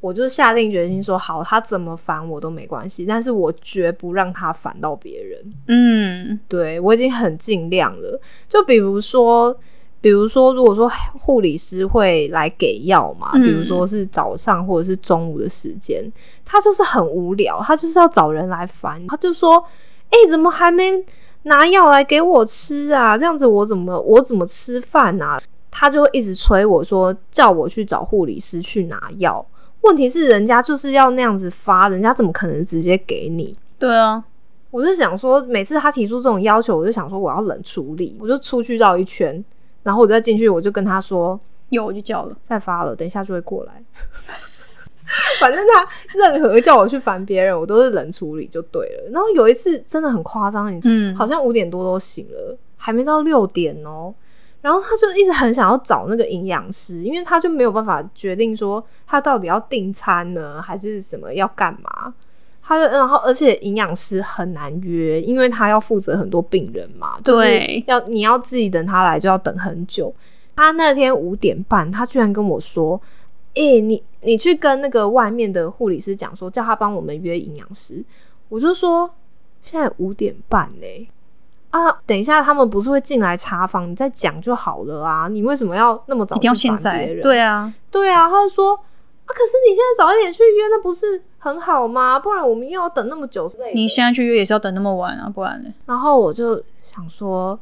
[0.00, 5.40] 我就下定决心说，好，他怎么烦我都没关系，但是我绝不让他烦到别人。
[5.68, 8.20] 嗯，对我已经很尽量了。
[8.50, 9.56] 就比如说，
[10.02, 16.04] 比如说，如果说护理师会来给药嘛，嗯比如说是早上或者是中午的时间，
[16.44, 19.64] 他就是很无聊，他就是要找人来烦，他就说
[20.12, 21.02] ：“哎、怎么还没
[21.44, 23.16] 拿药来给我吃啊？
[23.16, 25.40] 这样子我怎么我怎么吃饭啊？”
[25.72, 29.44] 他就会一直催我说，叫我去找护理师去拿药。
[29.80, 33.56] 问题是，人家就是要那样子发，人家怎么可能直接给你？
[33.78, 34.22] 对啊，
[34.70, 39.44] 我就想说，每次他提出这种要求，我就想说我要冷处理，我就出去绕一圈，
[39.82, 42.36] 然后我再进去，我就跟他说有我就叫了。
[42.42, 43.82] 再发了，等一下就会过来。
[45.40, 49.10] 反正他任何叫我去烦别人，我都是冷处理就对了。
[49.10, 54.14] 然后有一次真的很夸张，你嗯，好像五点多都醒了，还没到六点哦。
[54.62, 62.14] 然后他就一直很想要找那个营养师，因为他就没有办法决定说他到底要订餐呢，还是什么要干嘛。
[62.64, 70.14] 他就然后而且营养师很难约，因为他要负责很多病人嘛，就是对要你要自己等他来就要等很久。
[70.54, 73.00] 他那天五点半，他居然跟我说
[73.54, 78.04] ：“诶、你你去跟那个外面的护理师讲说，叫他帮我们约营养师。”
[78.48, 79.10] 我就说
[79.60, 81.08] ：“现在五点半呢、
[81.72, 85.26] 啊，等一下他们不是会进来查房，你再讲就好了啊！
[85.28, 92.20] 你为什么要那么早一定要现在对啊，对啊，他就说啊，可是你现在早一点去约，那不是很好吗？
[92.20, 93.74] 不然我们又要等那么久之类的。
[93.74, 95.72] 你现在去约也是要等那么晚啊，不然呢？
[95.86, 97.58] 然后我就想说，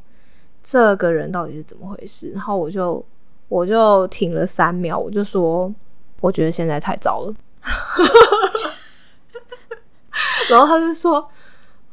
[0.60, 2.32] 这个人到底是怎么回事？
[2.32, 3.02] 然后我就
[3.48, 5.72] 我就停了三秒，我就说，
[6.20, 7.34] 我觉得现在太早了。
[10.50, 11.30] 然后他就说，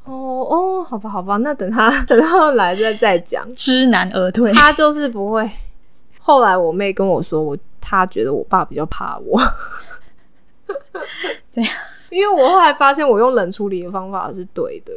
[0.07, 3.47] 哦哦，好吧好吧，那等他 等他来再再讲。
[3.53, 4.51] 知难而退。
[4.53, 5.49] 他就是不会。
[6.19, 9.39] 后来我妹跟我说，我她觉得我爸比较怕我，
[11.51, 11.71] 这样，
[12.09, 14.91] 因为我后来发现我用冷处理的方法是对的，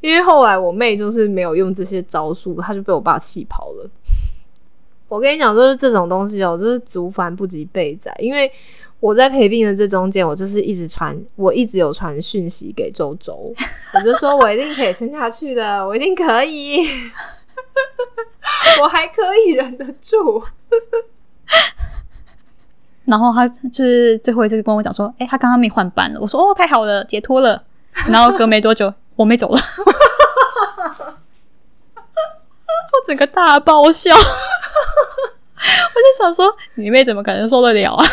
[0.00, 3.90] 因为后来我妹就是没有用这些招数，她就被我爸气跑了。
[5.08, 8.14] 我跟你讲，就是这种东西哦，就是竹繁不及备宰。
[8.20, 8.50] 因为
[9.00, 13.52] 我在陪病的这中间，我就是一直传，我一直有传讯息给周周，
[13.94, 16.86] 我就说我一定可以撑下去的，我一定可以，
[18.82, 20.44] 我还可以忍得住。
[23.06, 26.20] 然后他就是最后一次跟我讲说，哎、他刚刚没换班了。
[26.20, 27.64] 我说哦，太好了，解脱了。
[28.06, 29.58] 然后隔没多久，我妹走了，
[31.96, 34.14] 我整个大爆笑。
[34.14, 34.20] 我
[36.00, 38.06] 就想说，你妹怎么可能受得了啊？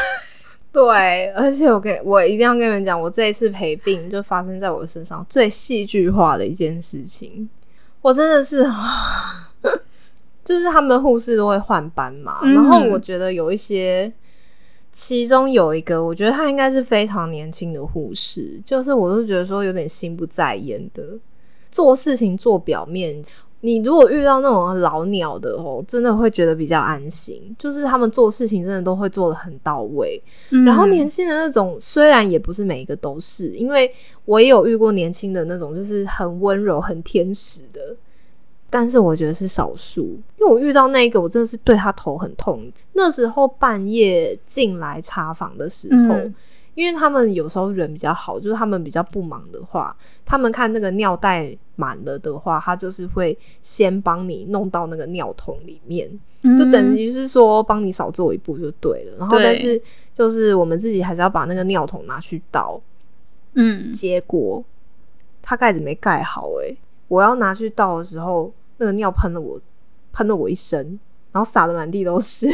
[0.78, 7.50] 对，而且我跟我一定要跟你们讲，我这一次陪病就发生在我身上最戏剧化的一件事情。
[8.00, 8.64] 我真的是，
[10.46, 14.14] 就是他们护士都会换班嘛，嗯然后我觉得有一些，
[14.92, 21.04] 其中有一个，我觉得他应该是非常年轻的护士，就是我都觉得说有点心不在焉的，
[21.72, 23.24] 做事情做表面。
[23.62, 30.22] 你如果遇到那种老鸟的哦，真的会觉得比较安心，就是他们做事情真的都会做的很到位。
[30.66, 33.92] 然后年轻的那种，虽然也不是每一个都是，因为
[34.26, 37.96] 我也有遇过年轻的那种，就是很温柔、很天使的，
[38.70, 40.04] 但是我觉得是少数。
[40.38, 42.72] 因为我遇到那一个，我真的是对他头很痛。
[42.94, 46.36] 那时候半夜进来查房的时候，嗯
[46.78, 56.08] 因为他们有时候人比较好，就是他们比较不忙的话，他们看那个尿袋满了的话，他就是会先帮你弄到那个尿桶里面。
[56.56, 59.18] 就等于是说帮你少做一步就对了。
[59.18, 59.82] 然后但是
[60.14, 62.80] 就是我们自己还是要把那个尿桶拿去倒。
[63.56, 64.64] 嗯，结果
[65.42, 69.60] 他盖子没盖好、欸，我要拿去倒的时候，那个尿喷了我，
[70.14, 71.00] 喷了我一身，
[71.32, 72.48] 然后洒的满地都是。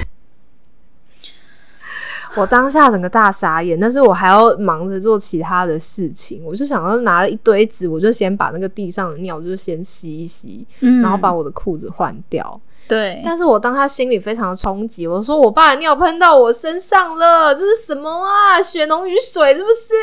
[2.36, 12.60] 我当下整个大傻眼，但是我还要忙着做其他的事情，我就想要拿了一堆纸，我就先把那个地上的尿就先吸一吸，嗯然后把我的裤子换掉。
[12.88, 18.62] 对，但是我当他心里非常的冲击，我说我爸的尿喷到我身上了，这是什么啊？
[18.62, 19.94] 血浓于水是不是？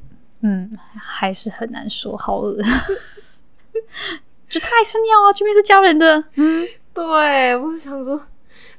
[0.42, 0.70] 嗯，
[1.02, 2.56] 还是很难说，好恶。
[4.48, 8.18] 就他还是尿啊，这边是家人的，嗯，对，我想说，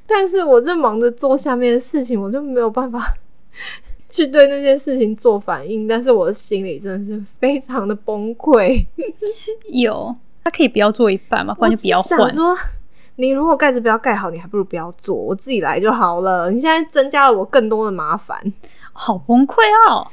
[0.10, 3.14] 但是我正忙着做下面的事情，我就没有办法
[4.10, 8.84] 去对那件事情做反应，但是我的心里真的是非常的崩溃。
[9.70, 12.18] 有，他可以不要做一半嘛，不然就不要换。
[12.20, 12.56] 想说，
[13.18, 16.50] 你如果盖子不要盖好，你还不如不要做，我自己来就好了。
[16.50, 18.36] 你现在增加了我更多的麻烦，
[18.92, 19.56] 好崩溃
[19.88, 20.08] 哦！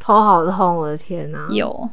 [0.00, 1.88] 头好痛，我的天哪、有，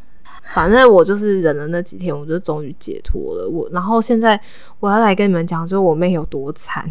[0.54, 3.48] 反正我就是忍了那几天，我就终于解脱了。
[3.48, 4.40] 我然后现在
[4.80, 6.90] 我要来跟你们讲，就是我妹有多惨。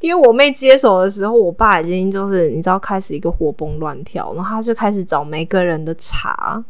[0.00, 6.64] 因为我妹接手的时候，我爸已经就是你知道开始一个活蹦乱跳，然后他就开始找每个人的茬，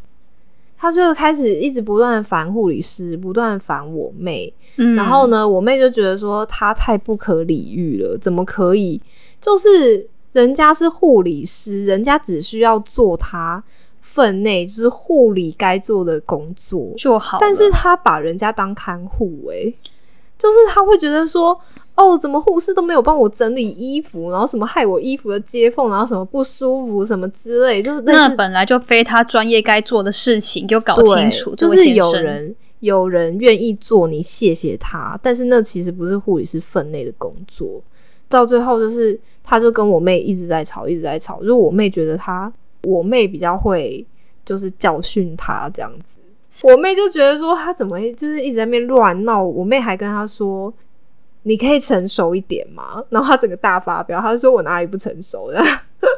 [0.77, 4.53] 他就开始一直不断的烦护理师，不断烦我妹。
[4.75, 9.01] 嗯，然后呢，我妹就觉得说她太不可理喻了，怎么可以？
[9.39, 13.63] 就是人家是护理师，人家只需要做他
[14.01, 19.73] 分内就是护理该做的工作，就好，但是他把人家当看护、欸，
[20.37, 21.57] 就是他会觉得说。
[22.01, 31.55] 哦，怎么护士都没有帮我整理衣服，然后什么害我衣服的接缝，然后什么不舒服什么之类，就是那本来就非他专业该做的事情，给我搞清楚。
[31.55, 37.81] 就是有人有人愿意做，你谢谢他，但是那其实不是护理师分内的工作。
[38.27, 41.39] 到最后就是，他就跟我妹一直在吵，一直在吵。
[41.41, 42.51] 就是我妹觉得他，
[42.83, 44.05] 我妹比较会
[44.45, 46.17] 就是教训他这样子。
[46.63, 49.43] 我妹就觉得说他怎么就是一直在那边乱闹。
[49.43, 50.73] 我妹还跟他说
[51.43, 55.61] ：“你可以成熟一点吗？”然后他整个大发飙，他就说我哪里不成熟的？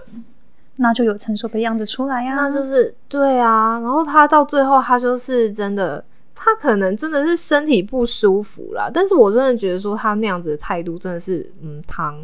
[0.77, 8.89] 那就有成熟的样子出来呀、那就是对啊，然后他到最后，他就是真的，他可能真的是身体不舒服啦。
[8.91, 12.17] 但是我真的觉得说他那样子的态度真的是嗯汤，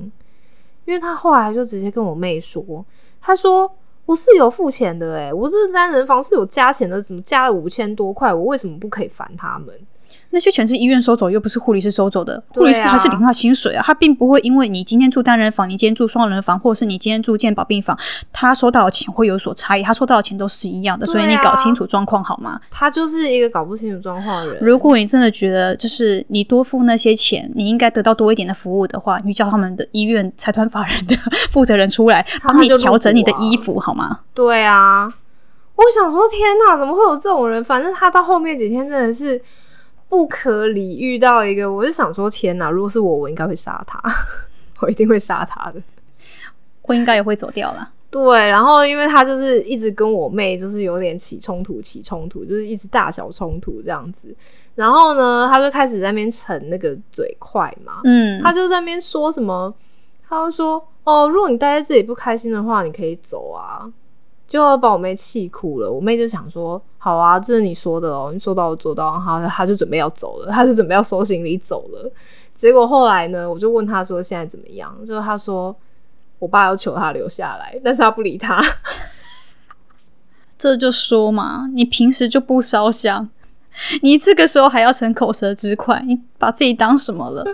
[0.86, 2.84] 因为他后来就直接跟我妹说，
[3.22, 3.72] 他说
[4.08, 8.34] 我是有付钱的诶、我这单人房是有加钱的，怎么加了五千多块？
[8.34, 9.80] 我为什么不可以烦他们？
[10.32, 12.42] 那些钱是医院收走，又不是护理师收走的。
[12.50, 17.98] 护理师还是领他薪水啊，他并不会因为你今天住单人房，你今天住双人房，或者是你今天住健保病房，
[18.32, 22.62] 他收到的钱会有所差异，他收到的钱都是一样的，所以你搞清楚状况好吗？
[22.70, 24.64] 他就是一个搞不清楚状况的人。
[24.64, 31.16] 如果你真的觉得就是你多付那些钱，你应该得到多一点的服务的话，你就叫他们的医院财团法人的
[31.52, 34.20] 负责人出来帮你调整你的衣服好吗？
[34.36, 35.12] 对啊，
[35.76, 37.64] 我想说，天哪，怎么会有这种人？
[37.64, 39.42] 反正他到后面几天真的是
[40.10, 44.02] 不可理喻到一个，我就想说，天哪，如果是我，我应该会杀他，
[44.82, 45.82] 我一定会杀他的。
[46.82, 47.92] 我应该也会走掉了。
[48.10, 54.36] 对，然后因为他就是一直跟我妹就是有点起冲突，起冲突，就是一直大小冲突这样子。
[54.74, 59.72] 然后呢，他就开始在那边逞那个嘴快嘛，嗯，他就在那边说什么，
[60.28, 63.86] 他就说哦，如果你待在这里不开心的话，你可以走啊，
[64.50, 65.90] 就要把我妹气哭了。
[65.90, 72.12] 我妹就想说，好啊，这是你说的哦，你说到做到，然后他就准备要走了，他就准备要收行李走了。
[72.56, 75.74] 结果后来呢，我就问他说现在怎么样，就是他说
[76.40, 78.60] 我爸要求他留下来，但是他不理他。
[80.58, 83.30] 这就说嘛，你平时就不烧香，
[84.02, 87.46] 你这个时候还要逞口舌之快，你把自己当什么了？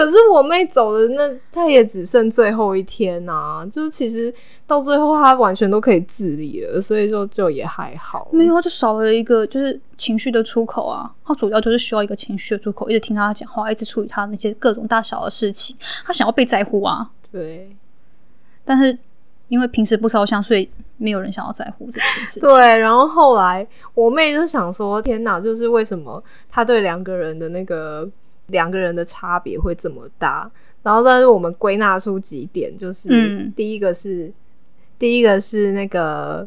[0.00, 4.32] 可是我妹走的那，她也只剩最后一天啊，就是其实
[4.66, 8.26] 到最后她完全都可以自理了，所以说就也还好。
[8.32, 11.14] 没有，就少了一个就是情绪的出口啊。
[11.22, 15.76] 她主要就是需要一个情绪的出口，一直听她讲话，一直处理她那些各种大小的事情。
[16.06, 17.76] 她想要被在乎啊，对
[18.64, 18.96] 但是
[19.48, 22.48] 因为平时不烧香，所以没有人想要在乎这件事情。
[22.48, 28.08] 对，然后后来我妹就想说：“天哪，就是为什么她对两个人的那个
[28.50, 30.48] 两个人的差别会这么大？”
[30.82, 34.32] 然后，但是我们归纳出几点，就是、嗯第一个是
[34.98, 36.46] 第一个是那个，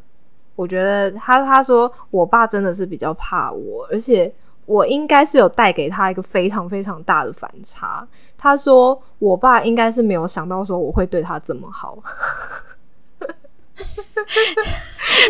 [0.55, 4.33] 我觉得他他说我爸真的是比较怕我，而且
[4.65, 8.07] 我应该是有带给他一个非常非常大的反差。
[8.37, 12.01] 他说我爸应该是没有想到说我会对他这么好。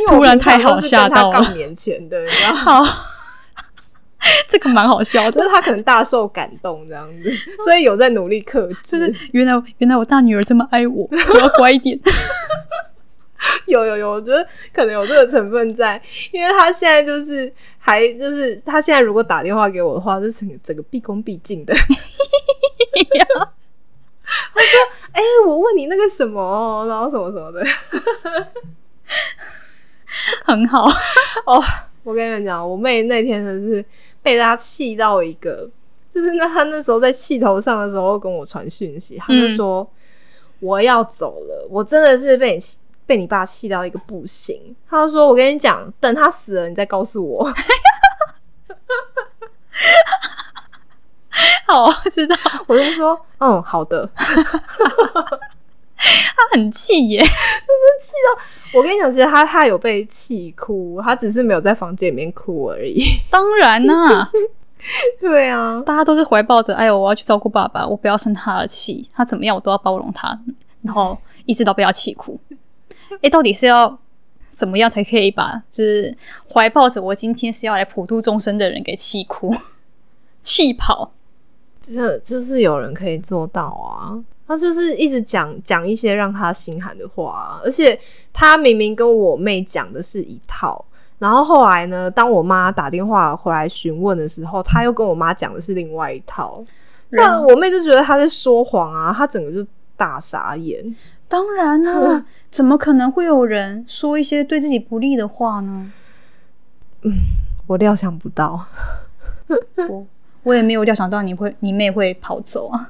[0.07, 2.55] 突然太好吓到了杠年前的，你知道吗？
[2.55, 2.83] 好，
[4.47, 5.31] 这个蛮好笑的。
[5.31, 7.31] 就是他可能大受感动这样子，
[7.63, 9.15] 所以有在努力克就是制。
[9.31, 11.99] 原来原来我大女儿这么爱我，我要乖一点。
[13.67, 16.01] 有有有，我觉得可能有这个成分在，
[16.31, 21.73] 因为他现在就是还就是他现在如果打电话给我的话，是整个整个毕恭毕敬的。
[21.75, 21.81] 他
[24.61, 24.79] 说
[25.11, 27.61] ：“哎、我问你那个什么，然后什么什么的。
[30.45, 30.85] 很好
[31.45, 31.61] 哦。
[32.03, 33.85] 我跟你们讲，我妹那天真的是
[34.23, 35.69] 被他气到一个，
[36.09, 39.87] 就是那他那时候在气头上的时候跟我传讯息，他就说、
[40.59, 44.75] 我要走了，我真的是被你气被你爸气到一个不行。
[44.89, 47.43] 他就说我跟你讲，等他死了你再告诉我。
[51.67, 52.35] 好，我知道
[52.67, 54.09] 我就说嗯好的。
[56.35, 57.19] 他很气耶。
[57.19, 57.29] 就是
[57.99, 58.43] 气到
[58.73, 63.03] 我跟你讲，其实他他有被气哭，他只是没有在房间里面哭而已。
[63.29, 64.29] 当然啦、
[65.19, 70.37] 对啊，大家都是怀抱着“哎呦，我要去照顾爸爸，我不要生他的气，他怎么样我都要包容他”，
[70.83, 72.39] 然后一直到被他气哭。
[73.21, 73.97] 哎，到底是要
[74.53, 76.15] 怎么样才可以把就是
[76.51, 79.55] 怀抱着我今天是要来普度众生的人给气哭、
[80.41, 81.13] 气跑？
[81.81, 84.17] 就就是有人可以做到啊。
[84.45, 87.97] 他就是一直讲讲一些让他心寒的话啊、而且
[88.31, 90.83] 他明明跟我妹讲的是一套，
[91.19, 96.63] 然后后来呢，当我妈打电话回来询问的时候，他又跟我妈讲的是另外一套。
[97.15, 99.63] 那我妹就觉得他在说谎啊，她整个就
[99.95, 100.83] 大傻眼。
[101.27, 105.91] 当然啦、 怎么可能会有人说一些对自己不利的话呢？
[107.03, 107.13] 嗯
[107.67, 108.65] 我料想不到，
[109.89, 110.05] 我
[110.43, 112.89] 我也没有料想到你会你妹会跑走啊。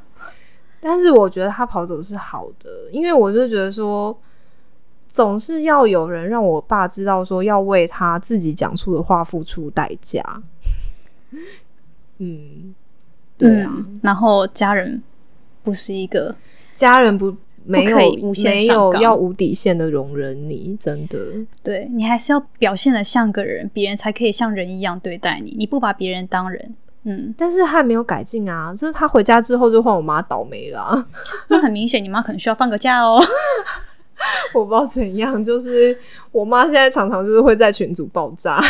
[0.86, 4.16] 但是我觉得他跑走是好的，因为我就觉得说，
[5.08, 10.22] 总是要有人让我爸知道说要为他自己讲出的话付出代价。
[12.20, 12.76] 嗯，
[13.38, 15.02] 对啊，嗯然后家人
[15.64, 16.36] 不是一个
[16.74, 17.34] 家人不
[17.66, 21.18] 没有无限没有要无底线的容忍你，真的。
[21.64, 25.56] 对你还是要表现的像个人，别人才可以像人一样对待你。
[25.58, 26.76] 你不把别人当人，
[27.06, 31.08] 嗯，但是他还没有改进啊，就是他回家之后就换我妈倒霉了啊、
[31.50, 33.22] 那很明显你妈可能需要放个假哦。
[34.54, 35.98] 我不知道怎样，就是
[36.32, 38.62] 我妈现在常常就是会在群组爆炸，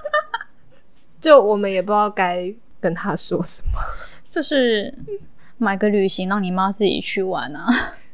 [1.18, 3.80] 就我们也不知道该跟她说什么。
[4.30, 4.94] 就是
[5.56, 7.66] 买个旅行让你妈自己去玩啊。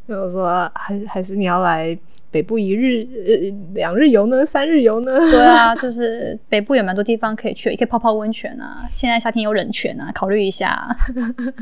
[0.07, 1.99] 所以我说，还还是你要来
[2.31, 5.19] 北部一日、呃两日游呢，三日游呢？
[5.31, 8.87] 对啊， 就是北部有蛮多地方可以去，也可以泡泡温泉啊。
[8.91, 10.97] 现在夏天有冷泉啊，考虑一下。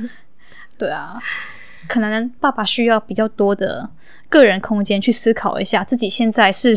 [0.77, 1.21] 对啊，
[1.89, 3.89] 可能爸爸需要比较多的
[4.29, 6.75] 个人空间去思考一下自己现在是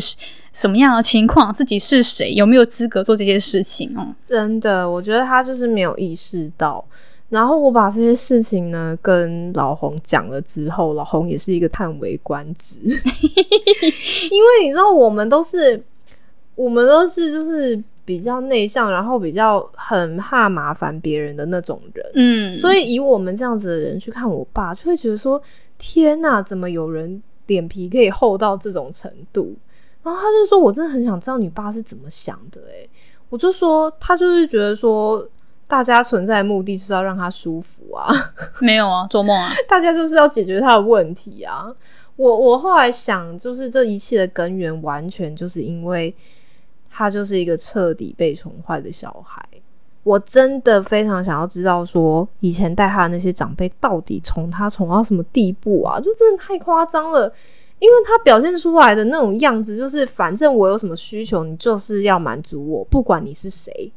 [0.52, 3.92] 什么样的情况，自己是谁，有没有资格做这些事情。
[3.96, 6.84] 嗯，真的，我觉得他就是没有意识到。
[7.28, 12.90] 然后我把这些事情呢跟老洪讲了之后，老洪也是一个叹为观止， 因
[14.42, 15.82] 为你知道我们都是
[16.54, 25.40] 我们都是就是比较内向，然后比较很怕麻烦别人的那种人，嗯，所以以我们这样子的人去看我爸，就会觉得说：
[25.76, 29.54] 天哪，怎么有人脸皮可以厚到这种程度？
[30.02, 32.88] 然后他就说：我真的很想知道你爸是怎么想的、欸。
[33.28, 35.28] 我就说他就是觉得说，
[35.68, 38.08] 大家存在的目的就是要让他舒服啊，
[38.60, 41.72] 没有啊，做梦啊， 大家就是要解决他的问题啊。
[42.16, 46.12] 我我后来想，就是这一切的根源，完全就是因为
[46.90, 49.40] 他就是一个彻底被宠坏的小孩。
[50.02, 56.00] 我真的非常想要知道，说以前带他的那些长辈到底宠他宠到什么地步啊？
[56.00, 57.32] 就真的太夸张了。
[57.78, 63.92] 因为他表现出来的那种样子，就是反正我有什么需求，你就是要满足我，不管你是谁，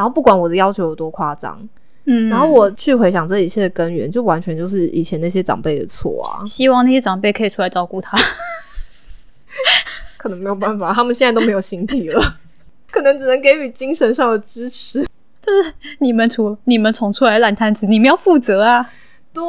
[0.00, 1.60] 然后不管我的要求有多夸张，
[2.06, 8.16] 嗯，然后我去回想这一切的根源，就完全就是以前那些长辈的错啊，希望那些长辈可以出来照顾他。
[10.16, 12.38] 可能没有办法，他们现在都没有形体了，
[12.90, 15.06] 可能只能给予精神上的支持。
[15.42, 18.90] 就是你们宠你们从出来的烂摊子，你们要负责啊！
[19.34, 19.42] 对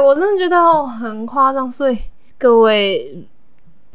[0.00, 1.98] 我真的觉得哦很夸张，所以
[2.38, 3.26] 各位，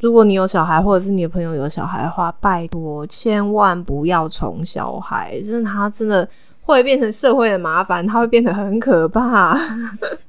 [0.01, 6.27] 如果你有小孩，或者是你的朋友有小孩的话，拜托千万不要宠小孩，真的他真的
[6.63, 9.55] 会变成社会的麻烦，他会变得很可怕。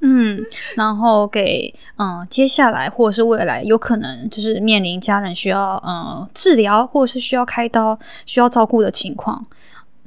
[0.00, 0.44] 嗯，
[0.74, 9.44] 然后给嗯接下来或者是未来有可能就是面临家人需要嗯治疗或者是需要开刀需要照顾的情况，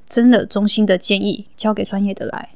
[0.08, 2.50] 真的衷心的建议交给专业的来，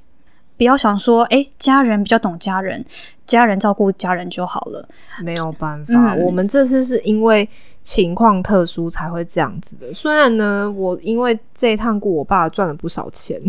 [0.60, 2.86] 不要想说哎家人比较懂家人，
[3.26, 4.88] 家人照顾家人就好了。
[5.24, 7.48] 没有办法，嗯我们这次是因为
[7.82, 9.94] 情况特殊才会这样子的。
[9.94, 13.42] 虽然呢，我因为这一趟过我爸赚了不少钱，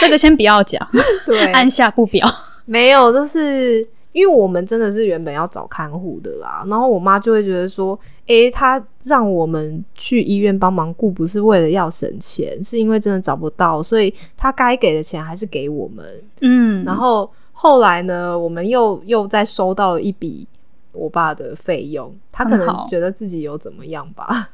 [0.00, 0.88] 这个先不要讲，
[1.26, 2.32] 对， 按下不表。
[2.64, 3.86] 没有，就是
[4.16, 7.96] 因因为我们真的是原本要找看护的啦，然后我妈就会觉得说，
[8.26, 16.04] 诶，她让我们去医院帮忙顾，不是为了要省钱，是因为真的找不到，所以她该给的钱还是给我们。
[16.40, 20.48] 嗯，然后后来呢，我们又又再收到了一笔
[20.92, 24.48] 我爸的费用，他可能觉得自己有怎么样吧？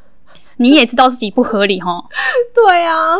[0.56, 2.04] 你也知道自己不合理哈。
[2.52, 3.16] 对啊，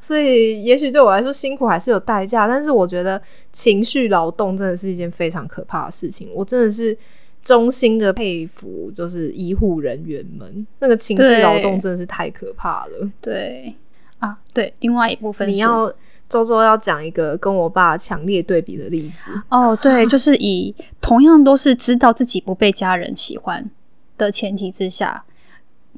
[0.00, 3.20] 所以也许对我来说辛苦还是有代价，但是我觉得
[3.52, 6.28] 情绪劳动真的是一件非常可怕的事情。
[6.34, 6.96] 我真的是
[7.42, 13.10] 衷心的佩服，就是医护人员们那个情绪劳动真的是太可怕了。
[13.20, 13.74] 对
[14.18, 15.92] 啊，对，另外一部分是你要
[16.28, 23.70] 周周要讲一个跟我爸强烈对比的例子，哦，对，就是以同样都是知道自己不被家人喜欢
[24.16, 25.24] 的前提之下，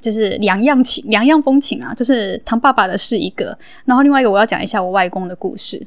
[0.01, 1.95] 就是两样情，两样风情啊。
[1.95, 5.87] 就是唐爸爸的是一个，然后另外一个我要讲一下我外公的故事。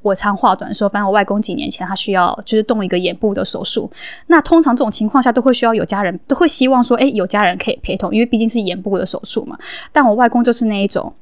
[0.00, 3.88] 我长话短说，反正我外公几年前他需要就是动一个眼部的手术，
[4.26, 9.56] 那通常这种情况下都会需要有家人，都会希望说，诶，有家人可以陪同，因为毕竟是眼部的手术嘛。
[9.92, 11.14] 但我外公就是那一种，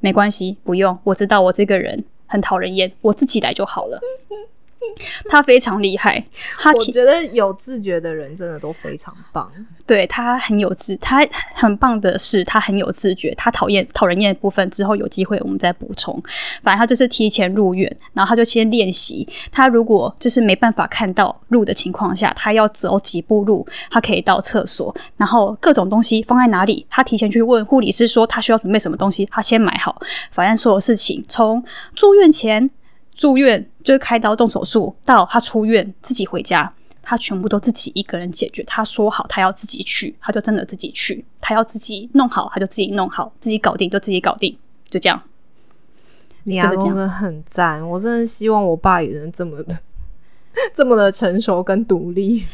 [0.00, 4.00] 没关系，不用，我知道我这个人很讨人厌，我自己来就好了。
[5.28, 6.24] 他非常厉害，
[6.58, 9.50] 他我觉得有自觉的人真的都非常棒。
[9.86, 13.34] 对他很有自，他很棒的是他很有自觉。
[13.34, 16.14] 他讨厌讨人厌的部分之后有机会我们再补充。
[16.62, 19.28] 反正他就是提前入院，然后他就先练习。
[19.52, 30.00] 他如果就是没办法看到路的情况下，他要走几步路，他可以到厕所，然后各种东西放在哪里，他提前去问护理师说他需要准备什么东西，他先买好。
[30.30, 31.62] 反正所有事情从
[31.94, 32.70] 住院前。
[33.14, 38.62] 住院就是开刀动手术，到他出院自己回家，他全部都自己一个人解决。
[38.64, 44.58] 他说好他要自己去，他就真的自己去；他要自己弄好，他就自己弄好，自己搞定就自己搞定，
[44.90, 45.22] 就这样。
[46.42, 49.78] 你阿公真的很赞，我真的希望我爸也能这么的
[50.74, 52.44] 这么的成熟跟独立。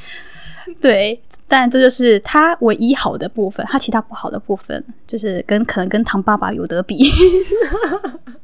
[0.80, 7.10] 对，但这就是他唯一好的部分，他其他不好的部分就是跟可能跟唐爸爸有得比。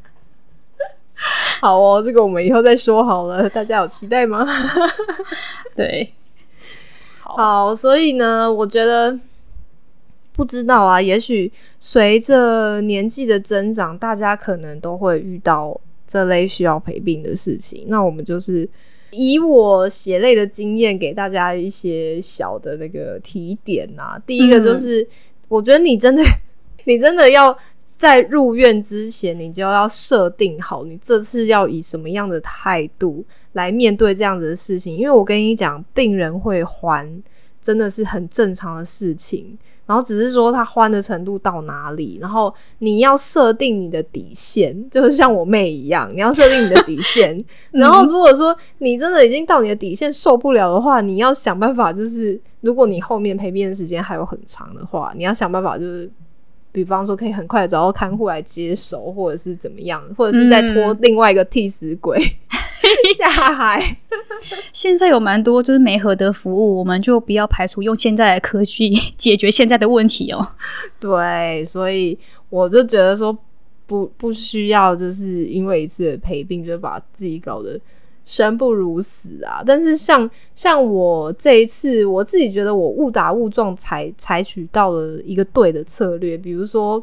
[1.60, 4.46] 好哦，这个我们以后再说好了，大家有期待吗？
[5.74, 6.12] 对，
[7.20, 9.18] 好，所以呢，我觉得
[10.32, 11.50] 不知道啊，也许
[11.80, 17.84] 随着年纪的增长，大家可能都会遇到这类需要陪病的事情。
[17.88, 18.68] 那我们就是
[19.12, 24.20] 以我血泪的经验，给大家一些小的那个提点啊。
[24.26, 25.08] 第一个就是，嗯、
[25.48, 26.22] 我觉得你真的，
[26.84, 27.56] 你真的要。
[27.96, 34.94] 在入院之前，你就要设定好，你这次要以什么样的态度来面对这样子的事情。
[34.94, 37.10] 因为我跟你讲，病人会还，
[37.62, 39.56] 真的是很正常的事情。
[39.86, 47.42] 然后只是说他欢的程度到哪里，然后你要设定你的底线，就是像我妹一样，你要设定你的底线。
[47.72, 56.10] 然后如果说你真的已经到你的底线受不了的话，你要想办法，就是如果你后面陪病的时间还有很长的话，你要想办法就是。
[56.76, 63.96] 比方说，可以很快找到看护来接手，或者是怎么样，或者是再拖另外一个替死鬼、嗯、下海。
[64.74, 70.46] 现在有蛮多就是没合的服务，我们就不要排除用现在的科技解决现在的问题哦。
[71.00, 72.18] 对，所以
[72.50, 73.34] 我就觉得说，
[73.86, 77.80] 不不需要就是因为一次的陪病就把自己搞得。
[78.26, 79.62] 生不如死啊！
[79.64, 87.00] 但是像像我这一次，我自己觉得我误打误撞采采取到了一个对的策略，比如说，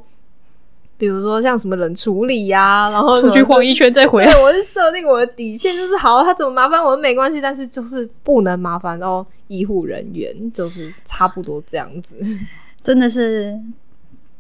[0.98, 4.34] 比如说像什么冷处理呀、啊，然后出去晃一圈再回来。
[4.34, 12.18] 对，我是设定我的底线，就是好，他怎么麻烦我没关系，但是就是不能麻烦到医护人员，就是差不多这样子。
[12.82, 13.58] 真的是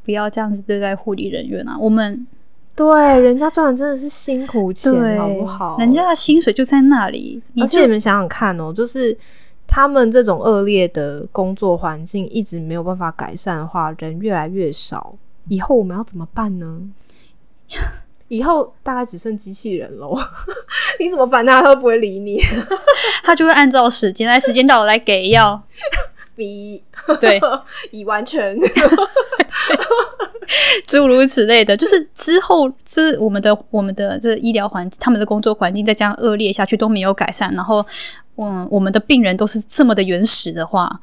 [0.03, 1.77] 不要这样子对待护理人员啊！
[1.79, 2.27] 我们。
[2.75, 5.77] 对，人家赚的真的是辛苦钱，好不好？
[5.77, 7.41] 人家的薪水就在那里。
[7.61, 9.15] 而且你们想想看哦，就是
[9.67, 15.15] 他们这种恶劣的工作环境一直没有办法改善的话，人越来越少，
[15.49, 16.81] 以后我们要怎么办呢？
[18.29, 20.17] 以后大概只剩机器人喽。
[20.99, 22.41] 你怎么烦他，他都不会理你，
[23.23, 25.61] 他就会按照时间，来时间到了来给药。
[26.35, 26.81] B
[27.21, 27.39] 对，
[27.91, 28.57] 已完成。
[30.87, 37.85] 诸如此类的，就是之后，这我们的我们的这医疗环境，他们的工作环境再这样恶劣下去都没有改善，然后，
[38.37, 40.99] 嗯，我们的病人都是这么的原始的话，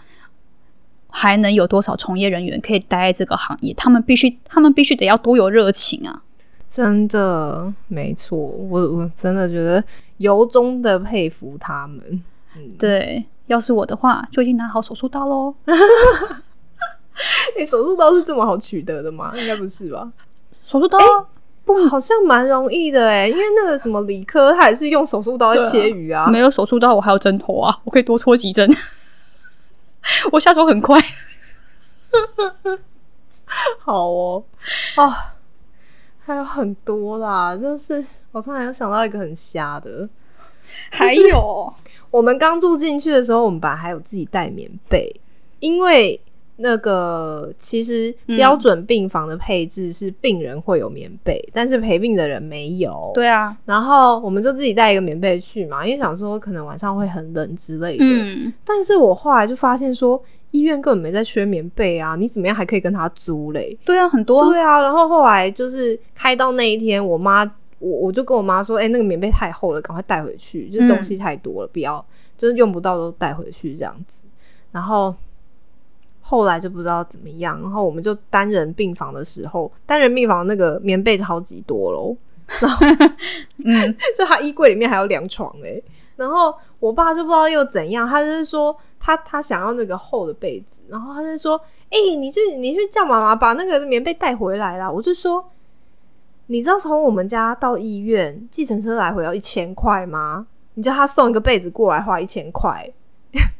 [1.09, 3.74] 还能有多少从业人员可以待在这个行业？
[3.74, 6.22] 他们必须，他们必须得要多有热情啊！
[6.68, 9.82] 真的，没错，我我真的觉得
[10.18, 12.22] 由衷的佩服他们。
[12.57, 15.55] 嗯，对，要是我的话，就已经拿好手术刀喽。
[17.58, 19.32] 你手术刀是这么好取得的吗？
[19.36, 20.10] 应该不是吧？
[20.64, 20.98] 手术刀
[21.64, 26.26] 不好像蛮容易的哎，因为那个什么理科，他也是用手术刀在切鱼啊。
[26.28, 28.68] 没有手术刀，我还有针头啊，我可以多戳几针。
[30.32, 31.00] 我下手很快。
[33.78, 34.42] 好哦，
[34.96, 35.34] 啊，
[36.20, 40.08] 还有很多啦，就是我突然又想到一个很瞎的，
[40.90, 41.72] 还有
[42.10, 45.14] 我们刚住进去的时候，我们本来还有自己带棉被，
[45.60, 46.20] 因为
[46.61, 53.11] 那个其实标准病房的配置是病人会有棉被，但是陪病的人没有。
[53.14, 58.04] 对啊，然后我们就自己带一个棉被去嘛，因为想说可能晚上会很冷之类的。
[58.04, 60.22] 嗯，但是我后来就发现说。
[60.52, 63.78] 医院根本没在缺棉被啊，你怎么样还可以跟他租嘞？
[63.84, 64.50] 对啊，很多。
[64.50, 67.44] 对啊，然后后来就是开到那一天，我妈
[67.78, 72.04] 我我就跟我妈说，哎，那个棉被太厚了，赶快带回去，就是东西太多了，不要
[72.36, 74.22] 就是用不到都带回去这样子。
[74.72, 75.14] 然后
[76.31, 82.16] 后来就不知道怎么样，然后我们就单人病房的时候，单人病房那个棉被超级多喽，
[82.61, 82.87] 然 后
[83.64, 85.83] 嗯， 就他衣柜里面还有两床嘞。
[86.14, 88.76] 然后我爸就不知道又怎样，他就是说。
[89.03, 91.59] 他他想要那个厚的被子，然后他就说
[91.89, 95.43] ：“哎，你去你去叫妈妈把那个棉被带回来啦。”我就说
[96.49, 100.47] ：“你知道从我们家到医院，计程车来回要一千块吗？
[100.74, 102.87] 你叫他送一个被子过来花一千块，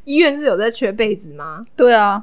[0.05, 2.23] 医院是有在缺被子吗？”对啊，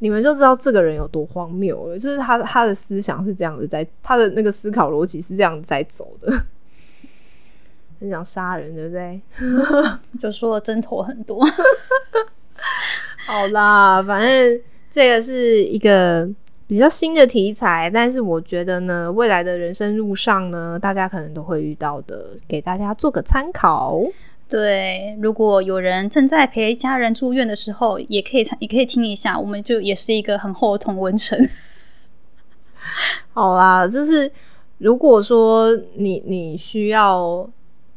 [0.00, 1.98] 你们就知道这个人有多荒谬了。
[1.98, 6.30] 就是他他的思想是这样子，在他的那个思考逻辑是这样子在走的，
[8.00, 9.20] 很想杀人，对不对？
[10.20, 11.46] 就说针头很多。
[13.26, 16.28] 好啦，反正这个是一个
[16.66, 24.00] 比较新的题材，但是我觉得呢，未来的人生路上呢，大家可能都会遇到的，给大家做个参考。
[24.50, 31.38] 对，如果有人正在陪家人住院的时候，也可以唱，也可以听一下，我们就也是一个很厚的同文层。
[33.32, 34.30] 好啦，就是
[34.78, 37.48] 如果说你你需要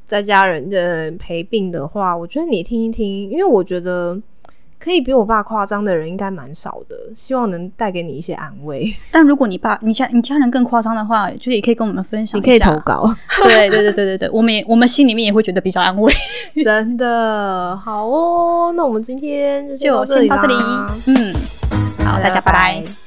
[0.05, 4.21] 在家人的陪病的话，我觉得你听一听，因为我觉得。
[4.83, 8.93] 可以比我爸夸张的人应该蛮少的，希望能带给你一些安慰。
[9.09, 12.37] 但如果你爸、你家、你家人更夸张的话，就也可以跟我们分享。
[12.37, 13.15] 你可以投稿。
[13.43, 16.13] 对对对对对对，我们也我们心里面也会觉得比较安慰。
[16.61, 20.55] 真的好哦，那我们今天就先到这里。
[21.07, 21.33] 嗯，
[22.05, 23.02] 好，大家拜拜。